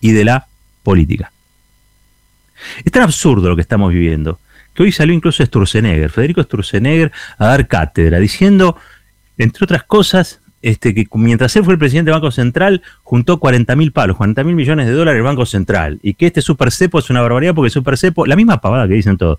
Y 0.00 0.12
de 0.12 0.24
la 0.24 0.46
política. 0.82 1.32
Es 2.84 2.92
tan 2.92 3.02
absurdo 3.02 3.48
lo 3.48 3.56
que 3.56 3.62
estamos 3.62 3.92
viviendo 3.92 4.38
que 4.74 4.82
hoy 4.82 4.92
salió 4.92 5.14
incluso 5.14 5.44
Sturzenegger, 5.44 6.10
Federico 6.10 6.42
Sturzenegger, 6.42 7.12
a 7.38 7.46
dar 7.46 7.66
cátedra, 7.68 8.18
diciendo, 8.18 8.76
entre 9.38 9.64
otras 9.64 9.84
cosas, 9.84 10.40
este, 10.62 10.94
que 10.94 11.06
mientras 11.14 11.54
él 11.56 11.64
fue 11.64 11.74
el 11.74 11.78
presidente 11.78 12.10
del 12.10 12.20
Banco 12.20 12.32
Central, 12.32 12.82
juntó 13.02 13.38
40 13.38 13.76
mil 13.76 13.92
palos, 13.92 14.16
40 14.16 14.42
mil 14.44 14.56
millones 14.56 14.86
de 14.86 14.92
dólares 14.92 15.18
el 15.18 15.24
Banco 15.24 15.46
Central, 15.46 16.00
y 16.02 16.14
que 16.14 16.26
este 16.26 16.42
super 16.42 16.72
cepo 16.72 16.98
es 16.98 17.08
una 17.08 17.20
barbaridad 17.20 17.54
porque 17.54 17.70
super 17.70 17.96
cepo, 17.96 18.26
la 18.26 18.36
misma 18.36 18.60
pavada 18.60 18.88
que 18.88 18.94
dicen 18.94 19.16
todos, 19.16 19.38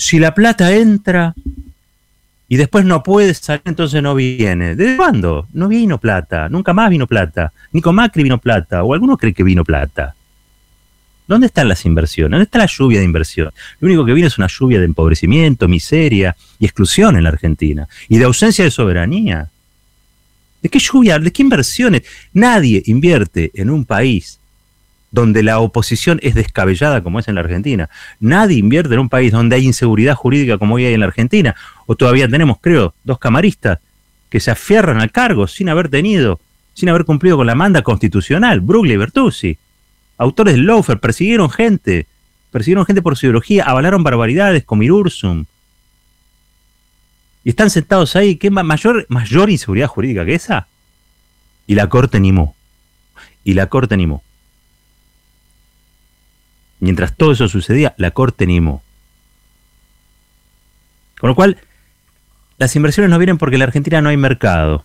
si 0.00 0.18
la 0.18 0.34
plata 0.34 0.74
entra 0.74 1.34
y 2.48 2.56
después 2.56 2.86
no 2.86 3.02
puede 3.02 3.34
salir, 3.34 3.60
entonces 3.66 4.02
no 4.02 4.14
viene. 4.14 4.74
¿Desde 4.74 4.96
cuándo? 4.96 5.46
No 5.52 5.68
vino 5.68 5.98
plata, 5.98 6.48
nunca 6.48 6.72
más 6.72 6.88
vino 6.88 7.06
plata, 7.06 7.52
ni 7.70 7.82
con 7.82 7.94
Macri 7.96 8.22
vino 8.22 8.38
plata, 8.38 8.82
o 8.82 8.94
alguno 8.94 9.18
cree 9.18 9.34
que 9.34 9.42
vino 9.42 9.62
plata. 9.62 10.14
¿Dónde 11.28 11.48
están 11.48 11.68
las 11.68 11.84
inversiones? 11.84 12.30
¿Dónde 12.30 12.44
está 12.44 12.58
la 12.58 12.66
lluvia 12.66 13.00
de 13.00 13.04
inversión? 13.04 13.52
Lo 13.78 13.88
único 13.88 14.06
que 14.06 14.14
viene 14.14 14.28
es 14.28 14.38
una 14.38 14.48
lluvia 14.48 14.78
de 14.78 14.86
empobrecimiento, 14.86 15.68
miseria 15.68 16.34
y 16.58 16.64
exclusión 16.64 17.16
en 17.16 17.24
la 17.24 17.28
Argentina. 17.28 17.86
Y 18.08 18.16
de 18.16 18.24
ausencia 18.24 18.64
de 18.64 18.70
soberanía. 18.70 19.50
¿De 20.62 20.68
qué 20.70 20.78
lluvia? 20.78 21.18
¿De 21.18 21.30
qué 21.30 21.42
inversiones? 21.42 22.04
Nadie 22.32 22.82
invierte 22.86 23.50
en 23.52 23.68
un 23.68 23.84
país 23.84 24.39
donde 25.10 25.42
la 25.42 25.58
oposición 25.58 26.20
es 26.22 26.34
descabellada 26.34 27.02
como 27.02 27.18
es 27.18 27.28
en 27.28 27.34
la 27.34 27.40
Argentina. 27.40 27.90
Nadie 28.20 28.58
invierte 28.58 28.94
en 28.94 29.00
un 29.00 29.08
país 29.08 29.32
donde 29.32 29.56
hay 29.56 29.66
inseguridad 29.66 30.14
jurídica 30.14 30.58
como 30.58 30.76
hoy 30.76 30.86
hay 30.86 30.94
en 30.94 31.00
la 31.00 31.06
Argentina. 31.06 31.56
O 31.86 31.96
todavía 31.96 32.28
tenemos, 32.28 32.58
creo, 32.60 32.94
dos 33.04 33.18
camaristas 33.18 33.78
que 34.28 34.40
se 34.40 34.50
afierran 34.50 35.00
al 35.00 35.10
cargo 35.10 35.46
sin 35.46 35.68
haber 35.68 35.88
tenido, 35.88 36.40
sin 36.74 36.88
haber 36.88 37.04
cumplido 37.04 37.36
con 37.36 37.46
la 37.46 37.54
manda 37.54 37.82
constitucional, 37.82 38.60
Bruglia 38.60 38.94
y 38.94 38.98
Bertuzzi 38.98 39.58
autores 40.20 40.54
del 40.54 40.64
Loafer, 40.64 41.00
persiguieron 41.00 41.48
gente, 41.48 42.06
persiguieron 42.50 42.84
gente 42.84 43.00
por 43.00 43.16
su 43.16 43.24
ideología, 43.24 43.64
avalaron 43.64 44.02
barbaridades 44.02 44.64
como 44.64 44.82
Irursum. 44.82 45.46
Y 47.42 47.48
están 47.48 47.70
sentados 47.70 48.14
ahí, 48.16 48.36
¿qué 48.36 48.50
mayor, 48.50 49.06
mayor 49.08 49.48
inseguridad 49.48 49.86
jurídica 49.86 50.26
que 50.26 50.34
esa? 50.34 50.66
Y 51.66 51.74
la 51.74 51.88
corte 51.88 52.18
animó. 52.18 52.54
Y 53.44 53.54
la 53.54 53.68
corte 53.68 53.94
animó. 53.94 54.22
Mientras 56.80 57.14
todo 57.14 57.32
eso 57.32 57.48
sucedía, 57.48 57.94
la 57.98 58.10
corte 58.10 58.44
animó. 58.44 58.82
Con 61.20 61.28
lo 61.28 61.34
cual, 61.34 61.58
las 62.58 62.74
inversiones 62.76 63.10
no 63.10 63.18
vienen 63.18 63.38
porque 63.38 63.56
en 63.56 63.60
la 63.60 63.66
Argentina 63.66 64.00
no 64.00 64.08
hay 64.08 64.16
mercado. 64.16 64.84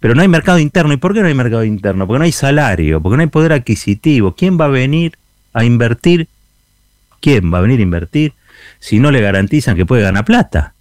Pero 0.00 0.16
no 0.16 0.22
hay 0.22 0.28
mercado 0.28 0.58
interno. 0.58 0.92
¿Y 0.92 0.96
por 0.96 1.14
qué 1.14 1.20
no 1.20 1.28
hay 1.28 1.34
mercado 1.34 1.64
interno? 1.64 2.06
Porque 2.08 2.18
no 2.18 2.24
hay 2.24 2.32
salario, 2.32 3.00
porque 3.00 3.16
no 3.16 3.22
hay 3.22 3.28
poder 3.28 3.52
adquisitivo. 3.52 4.34
¿Quién 4.34 4.60
va 4.60 4.64
a 4.64 4.68
venir 4.68 5.16
a 5.52 5.64
invertir? 5.64 6.28
¿Quién 7.20 7.54
va 7.54 7.58
a 7.58 7.62
venir 7.62 7.78
a 7.78 7.84
invertir 7.84 8.32
si 8.80 8.98
no 8.98 9.12
le 9.12 9.20
garantizan 9.20 9.76
que 9.76 9.86
puede 9.86 10.02
ganar 10.02 10.24
plata? 10.24 10.74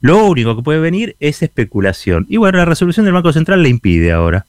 Lo 0.00 0.26
único 0.26 0.54
que 0.56 0.62
puede 0.62 0.78
venir 0.78 1.16
es 1.20 1.42
especulación. 1.42 2.26
Y 2.28 2.36
bueno, 2.36 2.58
la 2.58 2.66
resolución 2.66 3.06
del 3.06 3.14
Banco 3.14 3.32
Central 3.32 3.62
le 3.62 3.70
impide 3.70 4.12
ahora. 4.12 4.44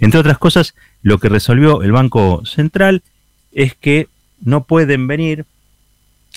Entre 0.00 0.20
otras 0.20 0.38
cosas, 0.38 0.74
lo 1.02 1.18
que 1.18 1.28
resolvió 1.28 1.82
el 1.82 1.92
Banco 1.92 2.42
Central 2.44 3.02
es 3.52 3.74
que 3.74 4.08
no 4.42 4.64
pueden 4.64 5.06
venir 5.06 5.44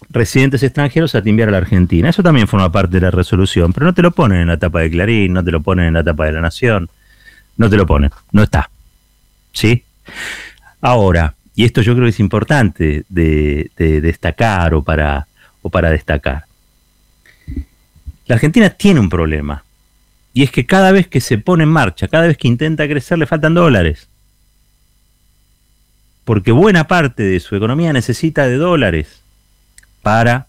residentes 0.09 0.63
extranjeros 0.63 1.15
a 1.15 1.21
timbiar 1.21 1.49
a 1.49 1.53
la 1.53 1.57
Argentina. 1.59 2.09
Eso 2.09 2.23
también 2.23 2.47
forma 2.47 2.71
parte 2.71 2.95
de 2.95 3.01
la 3.01 3.11
resolución, 3.11 3.73
pero 3.73 3.85
no 3.85 3.93
te 3.93 4.01
lo 4.01 4.11
ponen 4.11 4.41
en 4.41 4.47
la 4.47 4.57
tapa 4.57 4.81
de 4.81 4.91
Clarín, 4.91 5.33
no 5.33 5.43
te 5.43 5.51
lo 5.51 5.61
ponen 5.61 5.87
en 5.87 5.93
la 5.93 6.03
tapa 6.03 6.25
de 6.25 6.33
La 6.33 6.41
Nación, 6.41 6.89
no 7.57 7.69
te 7.69 7.77
lo 7.77 7.85
ponen, 7.85 8.11
no 8.31 8.43
está. 8.43 8.69
¿Sí? 9.51 9.83
Ahora, 10.81 11.35
y 11.55 11.65
esto 11.65 11.81
yo 11.81 11.93
creo 11.93 12.05
que 12.05 12.09
es 12.09 12.19
importante 12.19 13.05
de, 13.09 13.71
destacar 13.77 14.73
o 14.73 14.81
para, 14.83 15.27
o 15.61 15.69
para 15.69 15.89
destacar. 15.91 16.45
La 18.25 18.35
Argentina 18.35 18.69
tiene 18.69 18.99
un 18.99 19.09
problema, 19.09 19.63
y 20.33 20.43
es 20.43 20.51
que 20.51 20.65
cada 20.65 20.91
vez 20.91 21.07
que 21.07 21.21
se 21.21 21.37
pone 21.37 21.63
en 21.63 21.69
marcha, 21.69 22.07
cada 22.07 22.27
vez 22.27 22.37
que 22.37 22.47
intenta 22.47 22.87
crecer, 22.87 23.19
le 23.19 23.27
faltan 23.27 23.53
dólares. 23.53 24.09
Porque 26.25 26.51
buena 26.51 26.87
parte 26.87 27.23
de 27.23 27.39
su 27.39 27.55
economía 27.55 27.93
necesita 27.93 28.47
de 28.47 28.55
dólares 28.55 29.21
para 30.01 30.47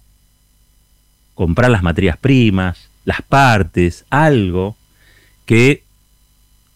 comprar 1.35 1.71
las 1.71 1.83
materias 1.83 2.17
primas, 2.17 2.89
las 3.05 3.21
partes, 3.21 4.07
algo 4.09 4.77
que, 5.45 5.83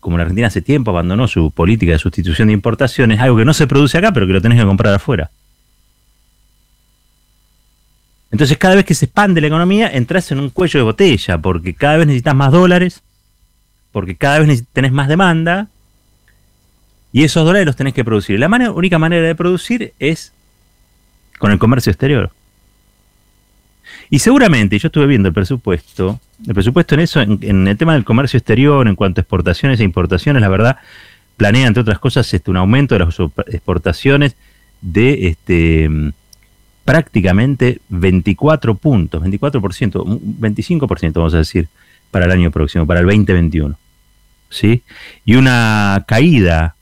como 0.01 0.19
la 0.19 0.25
Argentina 0.25 0.49
hace 0.49 0.61
tiempo 0.61 0.91
abandonó 0.91 1.29
su 1.29 1.51
política 1.51 1.93
de 1.93 1.99
sustitución 1.99 2.49
de 2.49 2.55
importaciones, 2.55 3.21
algo 3.21 3.39
que 3.39 3.45
no 3.45 3.55
se 3.55 3.67
produce 3.67 3.97
acá, 3.97 4.13
pero 4.13 4.27
que 4.27 4.35
lo 4.35 4.43
tenés 4.43 4.59
que 4.59 4.67
comprar 4.67 4.93
afuera. 4.93 5.31
Entonces 8.39 8.57
cada 8.57 8.77
vez 8.77 8.85
que 8.85 8.95
se 8.95 9.07
expande 9.07 9.41
la 9.41 9.49
economía, 9.49 9.91
entras 9.93 10.31
en 10.31 10.39
un 10.39 10.51
cuello 10.51 10.79
de 10.79 10.85
botella, 10.85 11.39
porque 11.39 11.75
cada 11.75 11.97
vez 11.97 12.07
necesitas 12.07 12.37
más 12.37 12.53
dólares, 12.53 13.03
porque 13.91 14.15
cada 14.15 14.39
vez 14.39 14.63
tenés 14.73 14.93
más 14.93 15.09
demanda, 15.09 15.67
y 17.13 17.25
esos 17.25 17.45
dólares 17.45 17.67
los 17.67 17.75
tenés 17.75 17.95
que 17.95 18.05
producir. 18.05 18.39
La 18.39 18.47
única 18.47 18.97
manera 18.97 19.27
de 19.27 19.35
producir 19.35 19.93
es 19.99 20.33
con 21.41 21.51
el 21.51 21.59
comercio 21.59 21.91
exterior. 21.91 22.31
Y 24.09 24.21
seguramente, 24.21 24.79
yo 24.79 24.87
estuve 24.87 25.07
viendo 25.07 25.27
el 25.27 25.35
presupuesto, 25.35 26.21
el 26.47 26.55
presupuesto 26.55 26.95
en 26.95 27.01
eso, 27.01 27.21
en, 27.21 27.67
el 27.67 27.77
tema 27.77 27.95
del 27.95 28.05
comercio 28.05 28.39
exterior, 28.39 28.87
en 28.87 28.95
cuanto 28.95 29.21
a 29.21 29.23
exportaciones 29.23 29.81
e 29.81 29.83
importaciones, 29.83 30.41
la 30.41 30.49
verdad, 30.49 30.77
planea, 31.37 31.67
entre 31.67 31.81
otras 31.81 31.99
cosas, 31.99 32.33
este, 32.33 32.53
un 32.53 32.59
aumento 32.59 32.95
de 32.95 33.05
las 33.05 33.17
exportaciones 33.49 34.37
de 34.81 35.27
este 35.27 36.13
prácticamente 36.89 37.83
24 37.91 38.75
puntos, 38.77 39.23
24%, 39.23 40.21
25% 40.41 41.13
vamos 41.13 41.35
a 41.35 41.37
decir, 41.37 41.69
para 42.11 42.25
el 42.25 42.31
año 42.31 42.51
próximo, 42.51 42.87
para 42.87 43.01
el 43.01 43.07
2021. 43.07 43.77
¿Sí? 44.49 44.83
Y 45.27 45.35
una 45.35 46.03
caída, 46.09 46.77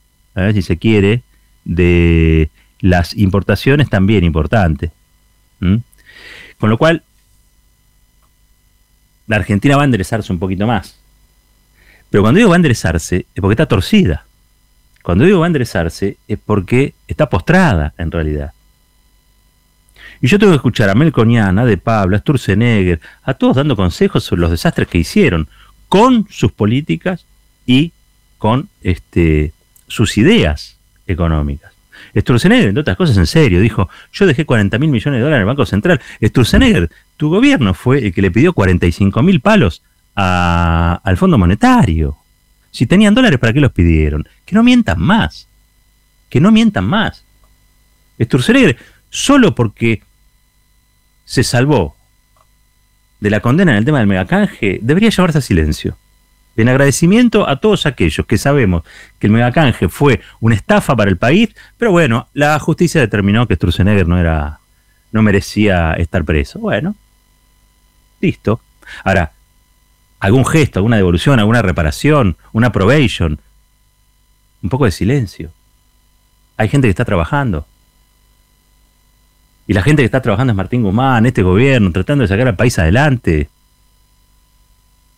si 0.52 0.62
se 0.62 0.76
quiere, 0.76 1.24
de 1.64 2.50
las 2.78 3.16
importaciones 3.16 3.90
también 3.90 4.22
importante. 4.22 4.92
Con 5.58 6.70
lo 6.70 6.78
cual, 6.78 7.02
la 9.26 9.34
Argentina 9.34 9.74
va 9.74 9.82
a 9.82 9.86
enderezarse 9.86 10.32
un 10.32 10.38
poquito 10.38 10.68
más. 10.68 11.00
Pero 12.10 12.22
cuando 12.22 12.38
digo 12.38 12.50
va 12.50 12.54
a 12.54 12.62
enderezarse, 12.62 13.26
es 13.34 13.40
porque 13.40 13.54
está 13.54 13.66
torcida. 13.66 14.24
Cuando 15.02 15.24
digo 15.24 15.40
va 15.40 15.46
a 15.46 15.48
enderezarse, 15.48 16.16
es 16.28 16.38
porque 16.38 16.94
está 17.08 17.28
postrada, 17.28 17.92
en 17.98 18.12
realidad. 18.12 18.52
Y 20.20 20.28
yo 20.28 20.38
tengo 20.38 20.52
que 20.52 20.56
escuchar 20.56 20.88
a 20.88 20.94
Melconian, 20.94 21.58
a 21.58 21.64
De 21.64 21.76
Pablo, 21.76 22.16
a 22.16 22.20
Sturzenegger, 22.20 23.00
a 23.22 23.34
todos 23.34 23.56
dando 23.56 23.76
consejos 23.76 24.24
sobre 24.24 24.42
los 24.42 24.50
desastres 24.50 24.88
que 24.88 24.98
hicieron 24.98 25.48
con 25.88 26.26
sus 26.30 26.52
políticas 26.52 27.26
y 27.66 27.92
con 28.38 28.68
este, 28.82 29.52
sus 29.88 30.16
ideas 30.18 30.78
económicas. 31.06 31.72
Sturzenegger, 32.16 32.68
entre 32.68 32.80
otras 32.80 32.96
cosas, 32.96 33.16
en 33.16 33.26
serio, 33.26 33.60
dijo, 33.60 33.88
yo 34.12 34.26
dejé 34.26 34.44
40 34.44 34.78
mil 34.78 34.90
millones 34.90 35.18
de 35.18 35.24
dólares 35.24 35.38
en 35.38 35.40
el 35.42 35.46
Banco 35.46 35.66
Central. 35.66 36.00
Sturzenegger, 36.22 36.90
tu 37.16 37.28
gobierno 37.28 37.74
fue 37.74 38.06
el 38.06 38.14
que 38.14 38.22
le 38.22 38.30
pidió 38.30 38.52
45 38.52 39.22
mil 39.22 39.40
palos 39.40 39.82
al 40.14 41.16
Fondo 41.16 41.36
Monetario. 41.36 42.16
Si 42.70 42.86
tenían 42.86 43.14
dólares, 43.14 43.38
¿para 43.38 43.52
qué 43.52 43.60
los 43.60 43.72
pidieron? 43.72 44.26
Que 44.44 44.54
no 44.54 44.62
mientan 44.62 45.00
más. 45.00 45.46
Que 46.28 46.40
no 46.40 46.50
mientan 46.50 46.84
más. 46.84 47.24
Sturzenegger, 48.20 48.78
solo 49.16 49.54
porque 49.54 50.02
se 51.24 51.42
salvó 51.42 51.96
de 53.18 53.30
la 53.30 53.40
condena 53.40 53.72
en 53.72 53.78
el 53.78 53.84
tema 53.86 53.98
del 53.98 54.06
megacanje, 54.06 54.78
debería 54.82 55.08
llevarse 55.08 55.38
a 55.38 55.40
silencio. 55.40 55.96
En 56.54 56.68
agradecimiento 56.68 57.48
a 57.48 57.56
todos 57.56 57.86
aquellos 57.86 58.26
que 58.26 58.36
sabemos 58.36 58.82
que 59.18 59.26
el 59.26 59.32
megacanje 59.32 59.88
fue 59.88 60.20
una 60.40 60.54
estafa 60.54 60.94
para 60.94 61.10
el 61.10 61.16
país, 61.16 61.48
pero 61.78 61.92
bueno, 61.92 62.28
la 62.34 62.58
justicia 62.58 63.00
determinó 63.00 63.48
que 63.48 63.56
Sturzenegger 63.56 64.06
no 64.06 64.18
era, 64.18 64.60
no 65.12 65.22
merecía 65.22 65.94
estar 65.94 66.22
preso. 66.24 66.58
Bueno, 66.58 66.94
listo. 68.20 68.60
Ahora, 69.02 69.32
algún 70.20 70.44
gesto, 70.44 70.78
alguna 70.78 70.96
devolución, 70.96 71.38
alguna 71.38 71.62
reparación, 71.62 72.36
una 72.52 72.70
probation, 72.70 73.40
un 74.62 74.68
poco 74.68 74.84
de 74.84 74.90
silencio. 74.90 75.52
Hay 76.58 76.68
gente 76.68 76.86
que 76.86 76.90
está 76.90 77.06
trabajando. 77.06 77.66
Y 79.66 79.72
la 79.72 79.82
gente 79.82 80.02
que 80.02 80.06
está 80.06 80.22
trabajando 80.22 80.52
es 80.52 80.56
Martín 80.56 80.82
Guzmán, 80.82 81.26
este 81.26 81.42
gobierno, 81.42 81.90
tratando 81.90 82.22
de 82.22 82.28
sacar 82.28 82.46
al 82.46 82.56
país 82.56 82.78
adelante. 82.78 83.48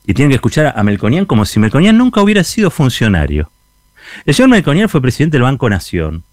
Y 0.06 0.14
tienen 0.14 0.30
que 0.30 0.36
escuchar 0.36 0.72
a 0.74 0.82
Melconian 0.82 1.26
como 1.26 1.44
si 1.44 1.60
Melconian 1.60 1.96
nunca 1.96 2.22
hubiera 2.22 2.42
sido 2.42 2.70
funcionario. 2.70 3.50
El 4.24 4.34
señor 4.34 4.48
Melconian 4.48 4.88
fue 4.88 5.02
presidente 5.02 5.36
del 5.36 5.42
Banco 5.42 5.68
Nación. 5.68 6.24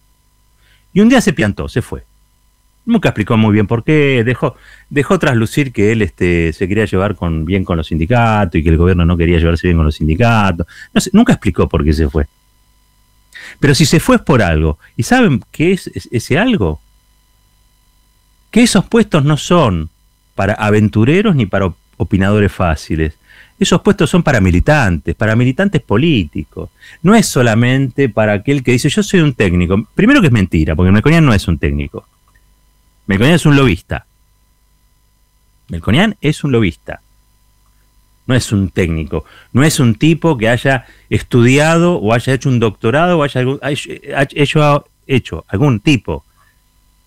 Y 0.94 1.02
un 1.02 1.10
día 1.10 1.20
se 1.20 1.34
piantó, 1.34 1.68
se 1.68 1.82
fue. 1.82 2.04
Nunca 2.86 3.10
explicó 3.10 3.36
muy 3.36 3.52
bien 3.52 3.68
por 3.68 3.84
qué, 3.84 4.24
dejó, 4.24 4.56
dejó 4.90 5.20
traslucir 5.20 5.74
que 5.74 5.92
él 5.92 6.02
este, 6.02 6.54
se 6.54 6.68
quería 6.70 6.86
llevar 6.86 7.18
bien 7.44 7.66
con 7.66 7.76
los 7.76 7.88
sindicatos 7.88 8.56
y 8.56 8.64
que 8.64 8.70
el 8.70 8.78
gobierno 8.78 9.06
no 9.06 9.18
quería 9.18 9.40
llevarse 9.40 9.68
bien 9.68 9.78
con 9.78 9.88
los 9.88 9.96
sindicatos. 9.96 10.68
Nunca 11.12 11.34
explicó 11.34 11.68
por 11.68 11.84
qué 11.84 11.92
se 11.92 12.08
fue. 12.08 12.28
Pero 13.60 13.76
si 13.76 13.86
se 13.86 14.00
fue 14.00 14.18
es 14.18 14.22
por 14.22 14.42
algo. 14.42 14.78
¿Y 14.96 15.04
saben 15.04 15.44
qué 15.52 15.74
es 15.74 15.88
ese 16.12 16.38
algo? 16.38 16.80
Que 18.56 18.64
esos 18.64 18.86
puestos 18.86 19.26
no 19.26 19.36
son 19.36 19.90
para 20.34 20.54
aventureros 20.54 21.36
ni 21.36 21.46
para 21.46 21.74
opinadores 21.98 22.54
fáciles. 22.54 23.16
Esos 23.60 23.82
puestos 23.82 24.10
son 24.10 24.24
para 24.24 24.40
militantes, 24.40 25.14
para 25.14 25.36
militantes 25.36 25.82
políticos. 25.82 26.70
No 27.04 27.16
es 27.16 27.28
solamente 27.28 28.08
para 28.08 28.32
aquel 28.32 28.64
que 28.64 28.72
dice 28.72 28.88
yo 28.88 29.04
soy 29.04 29.20
un 29.20 29.34
técnico. 29.34 29.86
Primero 29.94 30.22
que 30.22 30.28
es 30.28 30.32
mentira, 30.32 30.74
porque 30.74 30.94
Melconian 30.94 31.26
no 31.26 31.34
es 31.34 31.50
un 31.50 31.58
técnico. 31.58 32.08
Melconian 33.08 33.36
es 33.36 33.46
un 33.46 33.58
lobista. 33.58 34.06
Melconian 35.68 36.16
es 36.22 36.42
un 36.46 36.54
lobista. 36.54 37.02
No 38.26 38.36
es 38.36 38.54
un 38.54 38.70
técnico. 38.70 39.26
No 39.52 39.66
es 39.66 39.82
un 39.82 39.96
tipo 39.96 40.38
que 40.38 40.48
haya 40.48 40.86
estudiado 41.10 41.98
o 41.98 42.14
haya 42.14 42.32
hecho 42.32 42.48
un 42.48 42.62
doctorado 42.62 43.20
o 43.20 43.24
haya, 43.24 43.44
hecho, 44.32 44.86
hecho 45.08 45.44
algún 45.50 45.82
tipo 45.82 46.24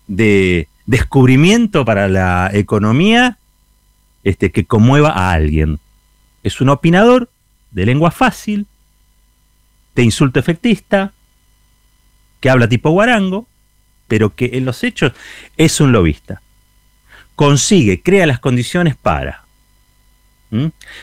de 0.05 0.68
descubrimiento 0.89 1.85
para 1.85 2.07
la 2.07 2.49
economía 2.51 3.37
este, 4.23 4.51
que 4.51 4.65
conmueva 4.65 5.11
a 5.11 5.33
alguien 5.33 5.79
es 6.41 6.61
un 6.61 6.69
opinador 6.69 7.29
de 7.69 7.85
lengua 7.85 8.09
fácil, 8.09 8.65
de 9.93 10.01
insulto 10.01 10.39
efectista, 10.39 11.13
que 12.39 12.49
habla 12.49 12.67
tipo 12.67 12.89
guarango, 12.89 13.47
pero 14.07 14.33
que 14.33 14.49
en 14.53 14.65
los 14.65 14.83
hechos 14.83 15.13
es 15.57 15.79
un 15.79 15.91
lobista. 15.91 16.41
Consigue, 17.35 18.01
crea 18.01 18.25
las 18.25 18.39
condiciones 18.39 18.95
para. 18.95 19.43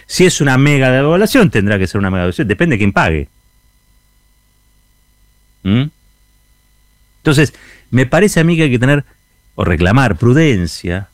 Si 0.07 0.27
es 0.27 0.41
una 0.41 0.59
mega 0.59 0.91
devaluación, 0.91 1.49
tendrá 1.49 1.79
que 1.79 1.87
ser 1.87 2.01
una 2.01 2.11
mega 2.11 2.23
devaluación, 2.23 2.49
depende 2.49 2.75
de 2.75 2.79
quién 2.79 2.93
pague. 2.93 3.29
Entonces, 5.63 7.55
me 7.91 8.07
parece 8.07 8.41
a 8.41 8.45
mí 8.45 8.57
que 8.57 8.65
hay 8.65 8.71
que 8.71 8.81
tener 8.81 9.05
o 9.57 9.65
reclamar 9.65 10.17
prudencia 10.17 11.09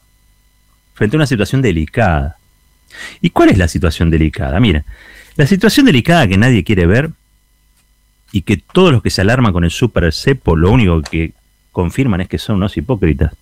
frente 0.94 1.16
a 1.16 1.18
una 1.18 1.26
situación 1.26 1.62
delicada. 1.62 2.37
¿Y 3.22 3.31
cuál 3.31 3.48
es 3.48 3.57
la 3.57 3.68
situación 3.68 4.11
delicada? 4.11 4.61
Mira, 4.61 4.85
la 5.37 5.46
situación 5.46 5.87
delicada 5.87 6.28
que 6.28 6.37
nadie 6.37 6.62
quiere 6.62 6.87
ver 6.87 7.11
y 8.33 8.42
que 8.42 8.59
todos 8.59 8.92
los 8.92 9.02
que 9.02 9.11
se 9.11 9.22
alarman 9.22 9.52
con 9.52 9.64
el 9.64 9.70
super 9.70 10.12
cepo 10.12 10.57
lo 10.57 10.70
único 10.70 11.00
que 11.02 11.33
confirman 11.70 12.20
es 12.20 12.28
que 12.28 12.38
son 12.38 12.57
unos 12.57 12.76
hipócritas, 12.76 13.33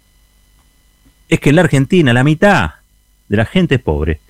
es 1.28 1.40
que 1.40 1.50
en 1.50 1.56
la 1.56 1.62
Argentina 1.62 2.12
la 2.12 2.24
mitad 2.24 2.74
de 3.28 3.36
la 3.36 3.46
gente 3.46 3.76
es 3.76 3.80
pobre, 3.80 4.20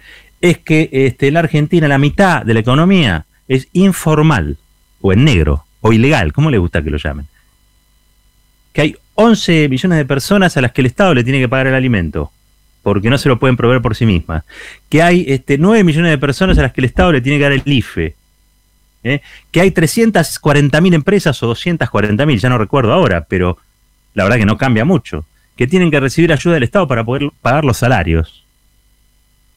es 0.40 0.59
que 0.59 0.88
este, 0.92 1.28
en 1.28 1.35
la 1.35 1.40
Argentina 1.40 1.88
la 1.88 1.98
mitad 1.98 2.44
de 2.44 2.54
la 2.54 2.61
economía 2.61 3.26
es 3.48 3.68
informal 3.72 4.56
o 5.00 5.12
en 5.12 5.24
negro 5.24 5.64
o 5.80 5.92
ilegal, 5.92 6.33
¿cómo 6.33 6.50
le 6.50 6.59
gusta 6.59 6.83
que 6.83 6.90
lo 6.90 6.98
llamen? 6.98 7.26
Que 8.72 8.80
hay 8.83 8.96
11 9.14 9.68
millones 9.68 9.98
de 9.98 10.04
personas 10.04 10.56
a 10.56 10.60
las 10.60 10.72
que 10.72 10.80
el 10.80 10.86
Estado 10.86 11.14
le 11.14 11.24
tiene 11.24 11.40
que 11.40 11.48
pagar 11.48 11.66
el 11.68 11.74
alimento 11.74 12.32
porque 12.82 13.10
no 13.10 13.18
se 13.18 13.28
lo 13.28 13.38
pueden 13.38 13.56
proveer 13.56 13.82
por 13.82 13.94
sí 13.94 14.06
mismas. 14.06 14.44
Que 14.88 15.02
hay 15.02 15.24
este, 15.28 15.58
9 15.58 15.84
millones 15.84 16.10
de 16.10 16.18
personas 16.18 16.58
a 16.58 16.62
las 16.62 16.72
que 16.72 16.80
el 16.80 16.86
Estado 16.86 17.12
le 17.12 17.20
tiene 17.20 17.38
que 17.38 17.44
dar 17.44 17.52
el 17.52 17.62
IFE. 17.64 18.14
¿eh? 19.04 19.20
Que 19.50 19.60
hay 19.60 19.70
340.000 19.70 20.94
empresas 20.94 21.42
o 21.42 21.54
240.000, 21.54 22.38
ya 22.38 22.48
no 22.48 22.58
recuerdo 22.58 22.92
ahora, 22.92 23.26
pero 23.28 23.58
la 24.14 24.24
verdad 24.24 24.38
que 24.38 24.46
no 24.46 24.56
cambia 24.56 24.84
mucho. 24.84 25.24
Que 25.56 25.66
tienen 25.66 25.90
que 25.90 26.00
recibir 26.00 26.32
ayuda 26.32 26.54
del 26.54 26.62
Estado 26.62 26.88
para 26.88 27.04
poder 27.04 27.30
pagar 27.42 27.64
los 27.64 27.76
salarios. 27.76 28.44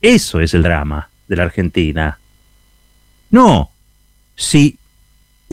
Eso 0.01 0.41
es 0.41 0.53
el 0.53 0.63
drama 0.63 1.09
de 1.27 1.35
la 1.37 1.43
Argentina. 1.43 2.19
No, 3.31 3.71
si 4.35 4.77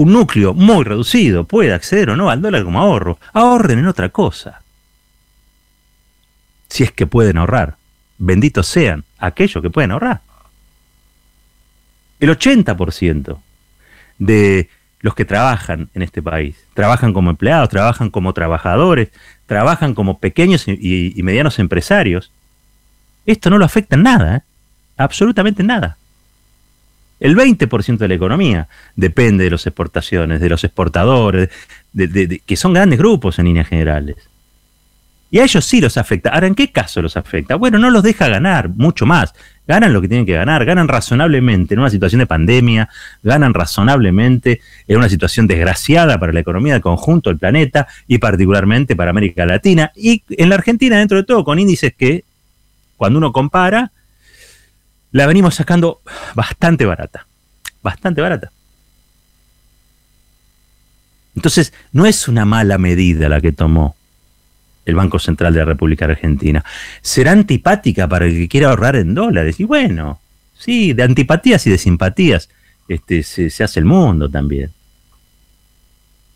un 0.00 0.12
núcleo 0.12 0.54
muy 0.54 0.82
reducido 0.82 1.44
puede 1.44 1.74
acceder 1.74 2.08
o 2.08 2.16
no 2.16 2.30
al 2.30 2.40
dólar 2.40 2.64
como 2.64 2.80
ahorro, 2.80 3.18
ahorren 3.34 3.80
en 3.80 3.86
otra 3.86 4.08
cosa 4.08 4.62
si 6.70 6.84
es 6.84 6.92
que 6.92 7.06
pueden 7.06 7.36
ahorrar. 7.36 7.76
Benditos 8.16 8.66
sean 8.66 9.04
aquellos 9.18 9.60
que 9.60 9.68
pueden 9.68 9.90
ahorrar. 9.90 10.22
El 12.18 12.30
80% 12.30 13.38
de 14.18 14.70
los 15.00 15.14
que 15.14 15.26
trabajan 15.26 15.90
en 15.92 16.00
este 16.00 16.22
país, 16.22 16.56
trabajan 16.72 17.12
como 17.12 17.28
empleados, 17.28 17.68
trabajan 17.68 18.08
como 18.08 18.32
trabajadores, 18.32 19.10
trabajan 19.44 19.94
como 19.94 20.18
pequeños 20.18 20.66
y, 20.66 21.14
medianos 21.22 21.58
empresarios, 21.58 22.30
esto 23.26 23.50
no 23.50 23.58
lo 23.58 23.66
afecta 23.66 23.96
en 23.96 24.04
nada, 24.04 24.36
¿eh? 24.36 24.40
absolutamente 24.96 25.62
nada. 25.62 25.98
El 27.20 27.37
20% 27.37 27.98
de 27.98 28.09
la 28.09 28.14
economía 28.14 28.68
depende 28.96 29.44
de 29.44 29.50
las 29.50 29.66
exportaciones, 29.66 30.40
de 30.40 30.48
los 30.48 30.64
exportadores, 30.64 31.50
que 31.94 32.56
son 32.56 32.72
grandes 32.72 32.98
grupos 32.98 33.38
en 33.38 33.44
líneas 33.44 33.68
generales. 33.68 34.16
Y 35.30 35.38
a 35.38 35.44
ellos 35.44 35.64
sí 35.64 35.80
los 35.80 35.96
afecta. 35.96 36.30
Ahora, 36.30 36.48
¿en 36.48 36.56
qué 36.56 36.72
caso 36.72 37.00
los 37.00 37.16
afecta? 37.16 37.54
Bueno, 37.54 37.78
no 37.78 37.90
los 37.90 38.02
deja 38.02 38.28
ganar 38.28 38.68
mucho 38.68 39.06
más. 39.06 39.33
Ganan 39.68 39.92
lo 39.92 40.00
que 40.00 40.09
tienen 40.09 40.26
que 40.26 40.33
ganar, 40.33 40.64
ganan 40.64 40.88
razonablemente 40.88 41.74
en 41.74 41.80
una 41.80 41.90
situación 41.90 42.18
de 42.18 42.26
pandemia, 42.26 42.88
ganan 43.22 43.54
razonablemente 43.54 44.61
en 44.88 44.96
una 44.96 45.09
situación 45.09 45.46
desgraciada 45.46 46.18
para 46.18 46.33
la 46.33 46.40
economía 46.40 46.72
del 46.72 46.83
conjunto 46.83 47.30
del 47.30 47.38
planeta 47.38 47.87
y 48.09 48.18
particularmente 48.18 48.96
para 48.96 49.11
América 49.11 49.46
Latina. 49.46 49.92
Y 49.94 50.24
en 50.30 50.48
la 50.48 50.56
Argentina, 50.56 50.98
dentro 50.98 51.18
de 51.18 51.22
todo, 51.22 51.44
con 51.44 51.61
índices 51.61 51.94
que, 51.96 52.24
cuando 52.96 53.18
uno 53.18 53.30
compara, 53.30 53.92
la 55.12 55.27
venimos 55.27 55.55
sacando 55.55 56.01
bastante 56.35 56.85
barata. 56.85 57.27
Bastante 57.83 58.20
barata. 58.20 58.51
Entonces, 61.35 61.73
no 61.92 62.07
es 62.07 62.29
una 62.29 62.44
mala 62.44 62.79
medida 62.79 63.29
la 63.29 63.40
que 63.40 63.53
tomó 63.53 63.96
el 64.85 64.94
Banco 64.94 65.18
Central 65.18 65.55
de 65.55 65.61
la 65.61 65.66
República 65.66 66.05
Argentina. 66.05 66.64
Será 67.01 67.33
antipática 67.33 68.09
para 68.09 68.27
el 68.27 68.33
que 68.33 68.49
quiera 68.49 68.70
ahorrar 68.70 68.96
en 68.96 69.14
dólares. 69.14 69.61
Y 69.61 69.64
bueno, 69.64 70.20
sí, 70.59 70.92
de 70.92 71.03
antipatías 71.03 71.66
y 71.66 71.70
de 71.70 71.79
simpatías 71.79 72.49
este, 72.88 73.23
se, 73.23 73.46
hace 73.62 73.81
el 73.81 73.87
mundo 73.87 74.29
también. 74.29 74.73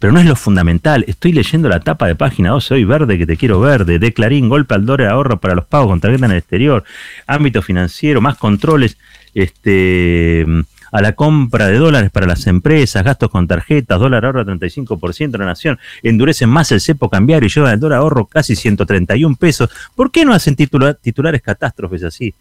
Pero 0.04 0.12
no 0.12 0.20
es 0.20 0.26
lo 0.26 0.36
fundamental. 0.36 1.02
Estoy 1.08 1.32
leyendo 1.32 1.66
la 1.66 1.80
tapa 1.80 2.06
de 2.06 2.14
página 2.14 2.50
12 2.50 2.74
hoy, 2.74 2.84
verde 2.84 3.16
que 3.16 3.24
te 3.24 3.38
quiero 3.38 3.58
verde, 3.58 3.98
de 3.98 4.12
Clarín, 4.12 4.50
golpe 4.50 4.74
al 4.74 4.84
dólar 4.84 5.08
ahorro 5.08 5.40
para 5.40 5.54
los 5.54 5.64
pagos 5.64 5.88
con 5.88 5.98
tarjeta 5.98 6.26
en 6.26 6.32
el 6.32 6.36
exterior, 6.36 6.84
ámbito 7.26 7.62
financiero, 7.62 8.20
más 8.20 8.36
controles 8.36 8.98
este, 9.32 10.44
a 10.92 11.00
la 11.00 11.14
compra 11.14 11.68
de 11.68 11.78
dólares 11.78 12.10
para 12.10 12.26
las 12.26 12.46
empresas, 12.46 13.02
gastos 13.02 13.30
con 13.30 13.48
tarjetas, 13.48 13.98
dólar 13.98 14.26
ahorro 14.26 14.44
35% 14.44 15.30
de 15.30 15.38
la 15.38 15.46
nación, 15.46 15.78
endurecen 16.02 16.50
más 16.50 16.70
el 16.70 16.82
cepo 16.82 17.08
cambiario 17.08 17.46
y 17.46 17.50
llevan 17.50 17.72
el 17.72 17.80
dólar 17.80 18.00
ahorro 18.00 18.26
casi 18.26 18.56
131 18.56 19.36
pesos. 19.36 19.70
¿Por 19.94 20.10
qué 20.10 20.26
no 20.26 20.34
hacen 20.34 20.54
titulares 20.54 21.40
catástrofes 21.40 22.04
así? 22.04 22.34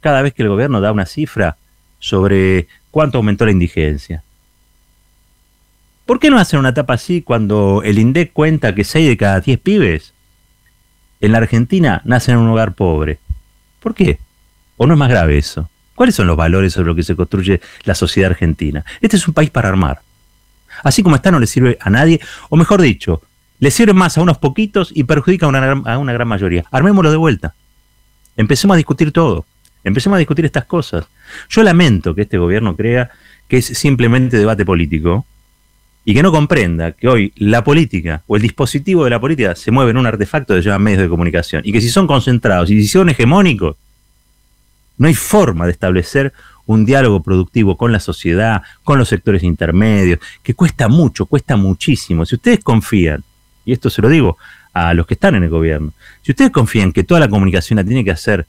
Cada 0.00 0.22
vez 0.22 0.32
que 0.32 0.44
el 0.44 0.48
gobierno 0.48 0.80
da 0.80 0.92
una 0.92 1.06
cifra 1.06 1.56
sobre 1.98 2.68
cuánto 2.92 3.18
aumentó 3.18 3.44
la 3.46 3.50
indigencia. 3.50 4.22
¿Por 6.06 6.20
qué 6.20 6.28
no 6.28 6.38
hacen 6.38 6.58
una 6.58 6.70
etapa 6.70 6.94
así 6.94 7.22
cuando 7.22 7.82
el 7.82 7.98
INDEC 7.98 8.32
cuenta 8.32 8.74
que 8.74 8.84
6 8.84 9.08
de 9.08 9.16
cada 9.16 9.40
10 9.40 9.58
pibes 9.60 10.12
en 11.20 11.32
la 11.32 11.38
Argentina 11.38 12.02
nacen 12.04 12.34
en 12.34 12.40
un 12.42 12.50
hogar 12.50 12.74
pobre? 12.74 13.18
¿Por 13.80 13.94
qué? 13.94 14.18
¿O 14.76 14.86
no 14.86 14.94
es 14.94 14.98
más 14.98 15.08
grave 15.08 15.38
eso? 15.38 15.70
¿Cuáles 15.94 16.14
son 16.14 16.26
los 16.26 16.36
valores 16.36 16.74
sobre 16.74 16.88
los 16.88 16.96
que 16.96 17.04
se 17.04 17.16
construye 17.16 17.60
la 17.84 17.94
sociedad 17.94 18.30
argentina? 18.32 18.84
Este 19.00 19.16
es 19.16 19.26
un 19.26 19.32
país 19.32 19.48
para 19.48 19.70
armar. 19.70 20.00
Así 20.82 21.02
como 21.02 21.16
está, 21.16 21.30
no 21.30 21.40
le 21.40 21.46
sirve 21.46 21.78
a 21.80 21.88
nadie, 21.88 22.20
o 22.50 22.56
mejor 22.56 22.82
dicho, 22.82 23.22
le 23.58 23.70
sirve 23.70 23.94
más 23.94 24.18
a 24.18 24.20
unos 24.20 24.36
poquitos 24.36 24.90
y 24.94 25.04
perjudica 25.04 25.46
a 25.46 25.48
una, 25.48 25.72
a 25.72 25.98
una 25.98 26.12
gran 26.12 26.28
mayoría. 26.28 26.64
Armémoslo 26.70 27.12
de 27.12 27.16
vuelta. 27.16 27.54
Empecemos 28.36 28.74
a 28.74 28.76
discutir 28.76 29.10
todo. 29.10 29.46
Empecemos 29.84 30.16
a 30.16 30.18
discutir 30.18 30.44
estas 30.44 30.66
cosas. 30.66 31.06
Yo 31.48 31.62
lamento 31.62 32.14
que 32.14 32.22
este 32.22 32.36
gobierno 32.36 32.76
crea 32.76 33.10
que 33.48 33.58
es 33.58 33.66
simplemente 33.66 34.36
debate 34.36 34.66
político 34.66 35.24
y 36.04 36.14
que 36.14 36.22
no 36.22 36.32
comprenda 36.32 36.92
que 36.92 37.08
hoy 37.08 37.32
la 37.36 37.64
política 37.64 38.22
o 38.26 38.36
el 38.36 38.42
dispositivo 38.42 39.04
de 39.04 39.10
la 39.10 39.20
política 39.20 39.54
se 39.54 39.70
mueve 39.70 39.92
en 39.92 39.96
un 39.96 40.06
artefacto 40.06 40.54
que 40.54 40.62
se 40.62 40.78
medios 40.78 41.02
de 41.02 41.08
comunicación 41.08 41.62
y 41.64 41.72
que 41.72 41.80
si 41.80 41.88
son 41.88 42.06
concentrados 42.06 42.70
y 42.70 42.82
si 42.82 42.88
son 42.88 43.08
hegemónicos, 43.08 43.76
no 44.98 45.08
hay 45.08 45.14
forma 45.14 45.64
de 45.64 45.72
establecer 45.72 46.32
un 46.66 46.84
diálogo 46.84 47.22
productivo 47.22 47.76
con 47.76 47.92
la 47.92 48.00
sociedad, 48.00 48.62
con 48.82 48.98
los 48.98 49.08
sectores 49.08 49.42
intermedios, 49.42 50.18
que 50.42 50.54
cuesta 50.54 50.88
mucho, 50.88 51.26
cuesta 51.26 51.56
muchísimo. 51.56 52.24
Si 52.24 52.36
ustedes 52.36 52.60
confían, 52.60 53.22
y 53.64 53.72
esto 53.72 53.90
se 53.90 54.02
lo 54.02 54.08
digo 54.08 54.38
a 54.72 54.94
los 54.94 55.06
que 55.06 55.14
están 55.14 55.34
en 55.34 55.44
el 55.44 55.50
gobierno, 55.50 55.92
si 56.22 56.32
ustedes 56.32 56.50
confían 56.50 56.92
que 56.92 57.04
toda 57.04 57.20
la 57.20 57.28
comunicación 57.28 57.76
la 57.76 57.84
tiene 57.84 58.04
que 58.04 58.10
hacer 58.10 58.46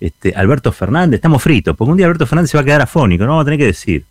este, 0.00 0.32
Alberto 0.34 0.72
Fernández, 0.72 1.18
estamos 1.18 1.42
fritos, 1.42 1.76
porque 1.76 1.90
un 1.90 1.96
día 1.96 2.06
Alberto 2.06 2.26
Fernández 2.26 2.50
se 2.50 2.56
va 2.56 2.62
a 2.62 2.64
quedar 2.64 2.82
afónico, 2.82 3.24
no 3.24 3.30
vamos 3.30 3.42
a 3.42 3.44
tener 3.46 3.58
que 3.58 3.66
decir. 3.66 4.04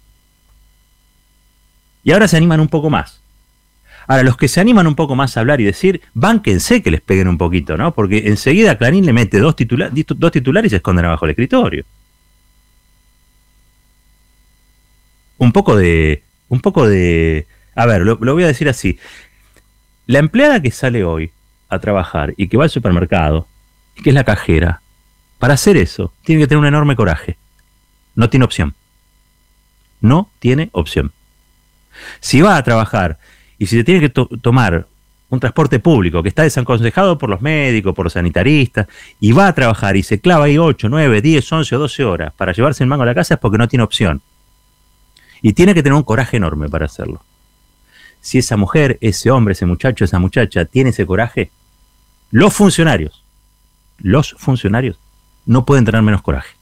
Y 2.07 2.13
ahora 2.13 2.29
se 2.29 2.37
animan 2.37 2.61
un 2.61 2.69
poco 2.69 2.89
más. 2.89 3.19
Ahora, 4.07 4.23
los 4.23 4.37
que 4.37 4.47
se 4.47 4.61
animan 4.61 4.87
un 4.87 4.95
poco 4.95 5.13
más 5.13 5.35
a 5.35 5.41
hablar 5.41 5.59
y 5.59 5.65
decir, 5.65 5.99
bánquense 6.13 6.81
que 6.81 6.89
les 6.89 7.01
peguen 7.01 7.27
un 7.27 7.37
poquito, 7.37 7.75
¿no? 7.75 7.93
Porque 7.93 8.29
enseguida 8.29 8.77
Clarín 8.77 9.05
le 9.05 9.11
mete 9.11 9.39
dos, 9.39 9.57
dos 10.15 10.31
titulares 10.31 10.69
y 10.69 10.69
se 10.69 10.75
esconden 10.77 11.03
abajo 11.03 11.25
del 11.25 11.31
escritorio. 11.31 11.83
Un 15.37 15.51
poco 15.51 15.75
de. 15.75 16.23
Un 16.47 16.61
poco 16.61 16.87
de. 16.87 17.45
A 17.75 17.85
ver, 17.85 18.03
lo, 18.03 18.17
lo 18.21 18.33
voy 18.33 18.43
a 18.45 18.47
decir 18.47 18.69
así. 18.69 18.97
La 20.05 20.19
empleada 20.19 20.61
que 20.61 20.71
sale 20.71 21.03
hoy 21.03 21.31
a 21.67 21.79
trabajar 21.79 22.33
y 22.37 22.47
que 22.47 22.55
va 22.55 22.63
al 22.63 22.69
supermercado, 22.69 23.49
y 23.97 24.01
que 24.03 24.11
es 24.11 24.15
la 24.15 24.23
cajera, 24.23 24.79
para 25.39 25.55
hacer 25.55 25.75
eso, 25.75 26.13
tiene 26.23 26.43
que 26.43 26.47
tener 26.47 26.61
un 26.61 26.67
enorme 26.67 26.95
coraje. 26.95 27.35
No 28.15 28.29
tiene 28.29 28.45
opción. 28.45 28.75
No 29.99 30.31
tiene 30.39 30.69
opción. 30.71 31.11
Si 32.19 32.41
va 32.41 32.57
a 32.57 32.63
trabajar 32.63 33.17
y 33.57 33.65
si 33.67 33.77
se 33.77 33.83
tiene 33.83 34.01
que 34.01 34.09
tomar 34.09 34.87
un 35.29 35.39
transporte 35.39 35.79
público 35.79 36.23
que 36.23 36.29
está 36.29 36.43
desaconsejado 36.43 37.17
por 37.17 37.29
los 37.29 37.41
médicos, 37.41 37.93
por 37.93 38.05
los 38.05 38.13
sanitaristas, 38.13 38.87
y 39.19 39.31
va 39.33 39.47
a 39.47 39.53
trabajar 39.53 39.97
y 39.97 40.03
se 40.03 40.21
clava 40.21 40.45
ahí 40.45 40.57
8, 40.57 40.87
9, 40.89 41.21
10, 41.21 41.51
11 41.51 41.75
o 41.75 41.79
12 41.79 42.03
horas 42.05 42.33
para 42.33 42.53
llevarse 42.53 42.83
el 42.83 42.89
mango 42.89 43.03
a 43.03 43.07
la 43.07 43.15
casa 43.15 43.33
es 43.33 43.39
porque 43.39 43.57
no 43.57 43.67
tiene 43.67 43.83
opción. 43.83 44.21
Y 45.41 45.53
tiene 45.53 45.73
que 45.73 45.83
tener 45.83 45.95
un 45.95 46.03
coraje 46.03 46.37
enorme 46.37 46.69
para 46.69 46.85
hacerlo. 46.85 47.21
Si 48.21 48.37
esa 48.37 48.57
mujer, 48.57 48.97
ese 49.01 49.29
hombre, 49.29 49.51
ese 49.51 49.65
muchacho, 49.65 50.05
esa 50.05 50.19
muchacha 50.19 50.65
tiene 50.65 50.89
ese 50.89 51.05
coraje, 51.05 51.51
los 52.31 52.53
funcionarios, 52.53 53.23
los 53.99 54.35
funcionarios 54.37 54.99
no 55.45 55.65
pueden 55.65 55.85
tener 55.85 56.01
menos 56.01 56.21
coraje. 56.21 56.55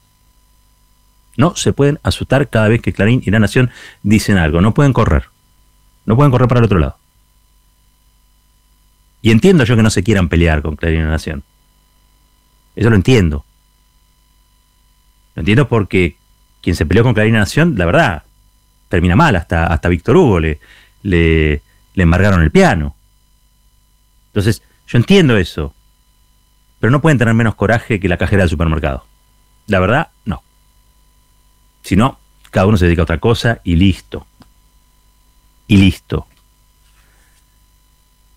No 1.36 1.54
se 1.54 1.72
pueden 1.72 1.98
asustar 2.02 2.48
cada 2.48 2.68
vez 2.68 2.80
que 2.80 2.92
Clarín 2.92 3.22
y 3.24 3.30
La 3.30 3.38
Nación 3.38 3.70
dicen 4.02 4.38
algo. 4.38 4.60
No 4.60 4.72
pueden 4.72 4.92
correr. 4.94 5.24
No 6.06 6.16
pueden 6.16 6.30
correr 6.30 6.48
para 6.48 6.60
el 6.60 6.64
otro 6.64 6.78
lado. 6.78 6.96
Y 9.22 9.30
entiendo 9.30 9.64
yo 9.64 9.76
que 9.76 9.82
no 9.82 9.90
se 9.90 10.04
quieran 10.04 10.28
pelear 10.28 10.62
con 10.62 10.76
Clarín 10.76 11.08
Nación. 11.08 11.42
Eso 12.76 12.90
lo 12.90 12.96
entiendo. 12.96 13.44
Lo 15.34 15.40
entiendo 15.40 15.68
porque 15.68 16.16
quien 16.62 16.76
se 16.76 16.86
peleó 16.86 17.02
con 17.02 17.14
Clarín 17.14 17.34
La 17.34 17.40
Nación, 17.40 17.74
la 17.76 17.86
verdad, 17.86 18.22
termina 18.88 19.16
mal. 19.16 19.34
Hasta, 19.34 19.66
hasta 19.66 19.88
Víctor 19.88 20.16
Hugo 20.16 20.38
le, 20.38 20.60
le, 21.02 21.62
le 21.94 22.02
embargaron 22.02 22.42
el 22.42 22.52
piano. 22.52 22.94
Entonces, 24.28 24.62
yo 24.86 24.98
entiendo 24.98 25.36
eso. 25.36 25.74
Pero 26.78 26.90
no 26.90 27.00
pueden 27.00 27.18
tener 27.18 27.34
menos 27.34 27.56
coraje 27.56 27.98
que 27.98 28.08
la 28.08 28.18
cajera 28.18 28.42
del 28.42 28.50
supermercado. 28.50 29.04
La 29.66 29.80
verdad, 29.80 30.10
no. 30.24 30.42
Si 31.82 31.96
no, 31.96 32.18
cada 32.50 32.66
uno 32.66 32.76
se 32.76 32.84
dedica 32.84 33.02
a 33.02 33.04
otra 33.04 33.18
cosa 33.18 33.60
y 33.64 33.74
listo. 33.76 34.26
Y 35.66 35.76
listo. 35.76 36.26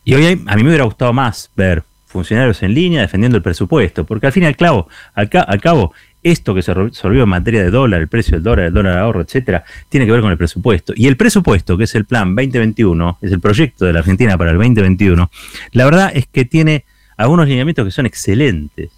Y 0.03 0.15
hoy 0.15 0.25
a 0.25 0.55
mí 0.55 0.63
me 0.63 0.69
hubiera 0.69 0.85
gustado 0.85 1.13
más 1.13 1.51
ver 1.55 1.83
funcionarios 2.07 2.63
en 2.63 2.73
línea 2.73 3.01
defendiendo 3.01 3.37
el 3.37 3.43
presupuesto, 3.43 4.03
porque 4.03 4.25
al 4.25 4.33
fin 4.33 4.43
y 4.43 4.45
al 4.47 4.57
cabo, 4.57 4.87
al, 5.13 5.29
cabo, 5.29 5.93
esto 6.23 6.55
que 6.55 6.63
se 6.63 6.73
resolvió 6.73 7.23
en 7.23 7.29
materia 7.29 7.61
de 7.61 7.69
dólar, 7.69 8.01
el 8.01 8.07
precio 8.07 8.33
del 8.33 8.43
dólar, 8.43 8.65
el 8.65 8.73
dólar 8.73 8.97
ahorro, 8.97 9.21
etcétera, 9.21 9.63
tiene 9.89 10.07
que 10.07 10.11
ver 10.11 10.21
con 10.21 10.31
el 10.31 10.37
presupuesto. 10.37 10.93
Y 10.95 11.05
el 11.05 11.17
presupuesto, 11.17 11.77
que 11.77 11.83
es 11.83 11.93
el 11.93 12.05
plan 12.05 12.35
2021, 12.35 13.19
es 13.21 13.31
el 13.31 13.39
proyecto 13.39 13.85
de 13.85 13.93
la 13.93 13.99
Argentina 13.99 14.35
para 14.37 14.49
el 14.49 14.57
2021, 14.57 15.29
la 15.73 15.85
verdad 15.85 16.11
es 16.13 16.25
que 16.25 16.45
tiene 16.45 16.85
algunos 17.15 17.47
lineamientos 17.47 17.85
que 17.85 17.91
son 17.91 18.07
excelentes. 18.07 18.89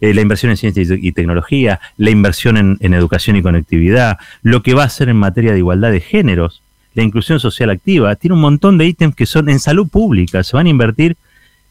Eh, 0.00 0.14
la 0.14 0.22
inversión 0.22 0.50
en 0.50 0.56
ciencia 0.56 0.82
y, 0.82 1.12
tecnología, 1.12 1.78
la 1.98 2.10
inversión 2.10 2.56
en, 2.80 2.94
educación 2.94 3.36
y 3.36 3.42
conectividad, 3.42 4.18
lo 4.42 4.62
que 4.62 4.72
va 4.72 4.84
a 4.84 4.86
hacer 4.86 5.10
en 5.10 5.16
materia 5.16 5.52
de 5.52 5.58
igualdad 5.58 5.92
de 5.92 6.00
géneros, 6.00 6.62
la 6.94 7.02
inclusión 7.02 7.40
social 7.40 7.70
activa, 7.70 8.14
tiene 8.16 8.34
un 8.34 8.40
montón 8.40 8.78
de 8.78 8.86
ítems 8.86 9.14
que 9.14 9.26
son 9.26 9.48
en 9.48 9.60
salud 9.60 9.88
pública, 9.88 10.42
se 10.42 10.56
van 10.56 10.66
a 10.66 10.70
invertir 10.70 11.16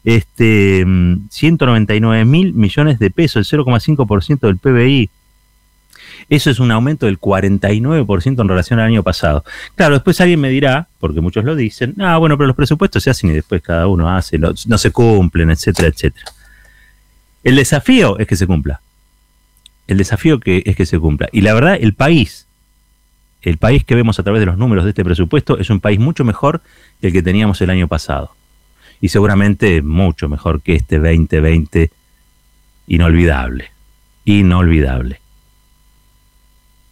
este, 0.04 0.84
199 1.30 2.24
mil 2.24 2.54
millones 2.54 2.98
de 2.98 3.10
pesos, 3.10 3.52
el 3.52 3.60
0,5% 3.60 4.40
del 4.40 4.58
PBI. 4.58 5.10
Eso 6.28 6.50
es 6.50 6.60
un 6.60 6.70
aumento 6.70 7.06
del 7.06 7.20
49% 7.20 8.40
en 8.40 8.48
relación 8.48 8.78
al 8.78 8.86
año 8.86 9.02
pasado. 9.02 9.44
Claro, 9.74 9.94
después 9.94 10.20
alguien 10.20 10.40
me 10.40 10.48
dirá, 10.48 10.88
porque 11.00 11.20
muchos 11.20 11.44
lo 11.44 11.56
dicen, 11.56 11.94
ah, 12.00 12.18
bueno, 12.18 12.36
pero 12.38 12.46
los 12.46 12.56
presupuestos 12.56 13.02
se 13.02 13.10
hacen 13.10 13.30
y 13.30 13.34
después 13.34 13.60
cada 13.62 13.88
uno 13.88 14.08
hace, 14.08 14.38
no 14.38 14.78
se 14.78 14.90
cumplen, 14.92 15.50
etcétera, 15.50 15.88
etcétera. 15.88 16.26
El 17.42 17.56
desafío 17.56 18.18
es 18.18 18.26
que 18.26 18.36
se 18.36 18.46
cumpla. 18.46 18.80
El 19.86 19.98
desafío 19.98 20.38
que 20.38 20.62
es 20.66 20.76
que 20.76 20.86
se 20.86 20.98
cumpla. 20.98 21.28
Y 21.32 21.40
la 21.40 21.54
verdad, 21.54 21.76
el 21.80 21.94
país, 21.94 22.46
el 23.42 23.58
país 23.58 23.84
que 23.84 23.94
vemos 23.94 24.18
a 24.18 24.22
través 24.22 24.40
de 24.40 24.46
los 24.46 24.58
números 24.58 24.84
de 24.84 24.90
este 24.90 25.04
presupuesto, 25.04 25.58
es 25.58 25.70
un 25.70 25.80
país 25.80 25.98
mucho 25.98 26.24
mejor 26.24 26.60
que 27.00 27.08
el 27.08 27.12
que 27.12 27.22
teníamos 27.22 27.60
el 27.60 27.70
año 27.70 27.88
pasado. 27.88 28.34
Y 29.00 29.08
seguramente 29.08 29.82
mucho 29.82 30.28
mejor 30.28 30.60
que 30.60 30.74
este 30.74 30.98
2020 30.98 31.90
inolvidable. 32.86 33.70
Inolvidable. 34.24 35.20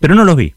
Pero 0.00 0.14
no 0.14 0.24
los 0.24 0.37
vi. 0.37 0.54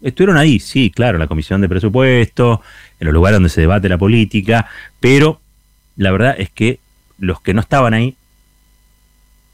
Estuvieron 0.00 0.36
ahí, 0.36 0.58
sí, 0.58 0.90
claro, 0.90 1.16
en 1.16 1.20
la 1.20 1.28
comisión 1.28 1.60
de 1.60 1.68
presupuesto, 1.68 2.60
en 2.98 3.06
los 3.06 3.14
lugares 3.14 3.36
donde 3.36 3.50
se 3.50 3.60
debate 3.60 3.88
la 3.88 3.98
política, 3.98 4.68
pero 4.98 5.40
la 5.96 6.10
verdad 6.10 6.34
es 6.38 6.50
que 6.50 6.80
los 7.18 7.40
que 7.40 7.54
no 7.54 7.60
estaban 7.60 7.94
ahí 7.94 8.16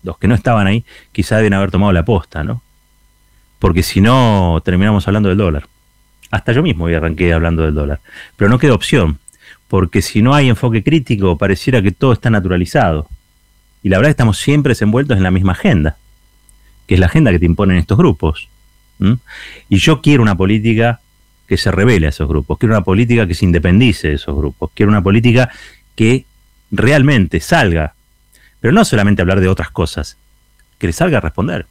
los 0.02 0.18
que 0.18 0.28
no 0.28 0.34
estaban 0.34 0.66
ahí, 0.66 0.84
quizá 1.12 1.36
deben 1.36 1.54
haber 1.54 1.70
tomado 1.70 1.92
la 1.92 2.04
posta, 2.04 2.44
¿no? 2.44 2.62
Porque 3.58 3.82
si 3.82 4.00
no, 4.00 4.60
terminamos 4.64 5.06
hablando 5.08 5.28
del 5.28 5.38
dólar. 5.38 5.66
Hasta 6.30 6.52
yo 6.52 6.62
mismo 6.62 6.86
arranqué 6.86 7.32
hablando 7.32 7.62
del 7.62 7.74
dólar. 7.74 8.00
Pero 8.36 8.50
no 8.50 8.58
queda 8.58 8.74
opción, 8.74 9.18
porque 9.68 10.02
si 10.02 10.22
no 10.22 10.34
hay 10.34 10.48
enfoque 10.48 10.82
crítico, 10.82 11.36
pareciera 11.38 11.82
que 11.82 11.90
todo 11.90 12.12
está 12.12 12.30
naturalizado. 12.30 13.08
Y 13.82 13.88
la 13.88 13.98
verdad 13.98 14.10
estamos 14.10 14.38
siempre 14.38 14.74
envueltos 14.80 15.16
en 15.16 15.22
la 15.22 15.30
misma 15.30 15.52
agenda, 15.52 15.96
que 16.86 16.94
es 16.94 17.00
la 17.00 17.06
agenda 17.06 17.30
que 17.30 17.38
te 17.38 17.46
imponen 17.46 17.78
estos 17.78 17.98
grupos. 17.98 18.48
Y 19.68 19.78
yo 19.78 20.00
quiero 20.00 20.22
una 20.22 20.36
política 20.36 21.00
que 21.46 21.56
se 21.56 21.70
revele 21.70 22.06
a 22.06 22.10
esos 22.10 22.28
grupos, 22.28 22.58
quiero 22.58 22.74
una 22.74 22.84
política 22.84 23.26
que 23.26 23.34
se 23.34 23.44
independice 23.44 24.08
de 24.08 24.14
esos 24.14 24.36
grupos, 24.36 24.70
quiero 24.74 24.90
una 24.90 25.02
política 25.02 25.50
que 25.94 26.26
realmente 26.70 27.40
salga 27.40 27.94
pero 28.60 28.72
no 28.72 28.84
solamente 28.84 29.22
hablar 29.22 29.40
de 29.40 29.48
otras 29.48 29.70
cosas, 29.70 30.16
que 30.78 30.86
le 30.86 30.92
salga 30.92 31.18
a 31.18 31.20
responder. 31.20 31.66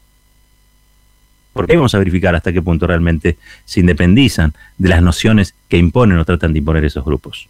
Porque 1.58 1.76
vamos 1.76 1.94
a 1.96 1.98
verificar 1.98 2.36
hasta 2.36 2.54
qué 2.54 2.62
punto 2.62 2.88
realmente 2.88 3.38
se 3.66 3.82
independizan 3.82 4.54
de 4.78 4.90
las 4.90 5.02
nociones 5.02 5.56
que 5.68 5.78
imponen 5.78 6.18
o 6.20 6.24
tratan 6.24 6.54
de 6.54 6.60
imponer 6.60 6.86
esos 6.86 7.04
grupos. 7.04 7.50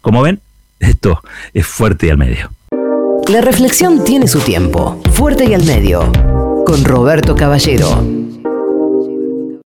Como 0.00 0.22
ven, 0.22 0.40
esto 0.78 1.20
es 1.52 1.66
fuerte 1.66 2.06
y 2.06 2.10
al 2.10 2.18
medio. 2.18 2.50
La 3.28 3.40
reflexión 3.40 4.04
tiene 4.04 4.28
su 4.28 4.40
tiempo. 4.40 5.02
Fuerte 5.12 5.44
y 5.44 5.52
al 5.52 5.64
medio. 5.64 6.10
Con 6.64 6.84
Roberto 6.84 7.34
Caballero. 7.34 8.27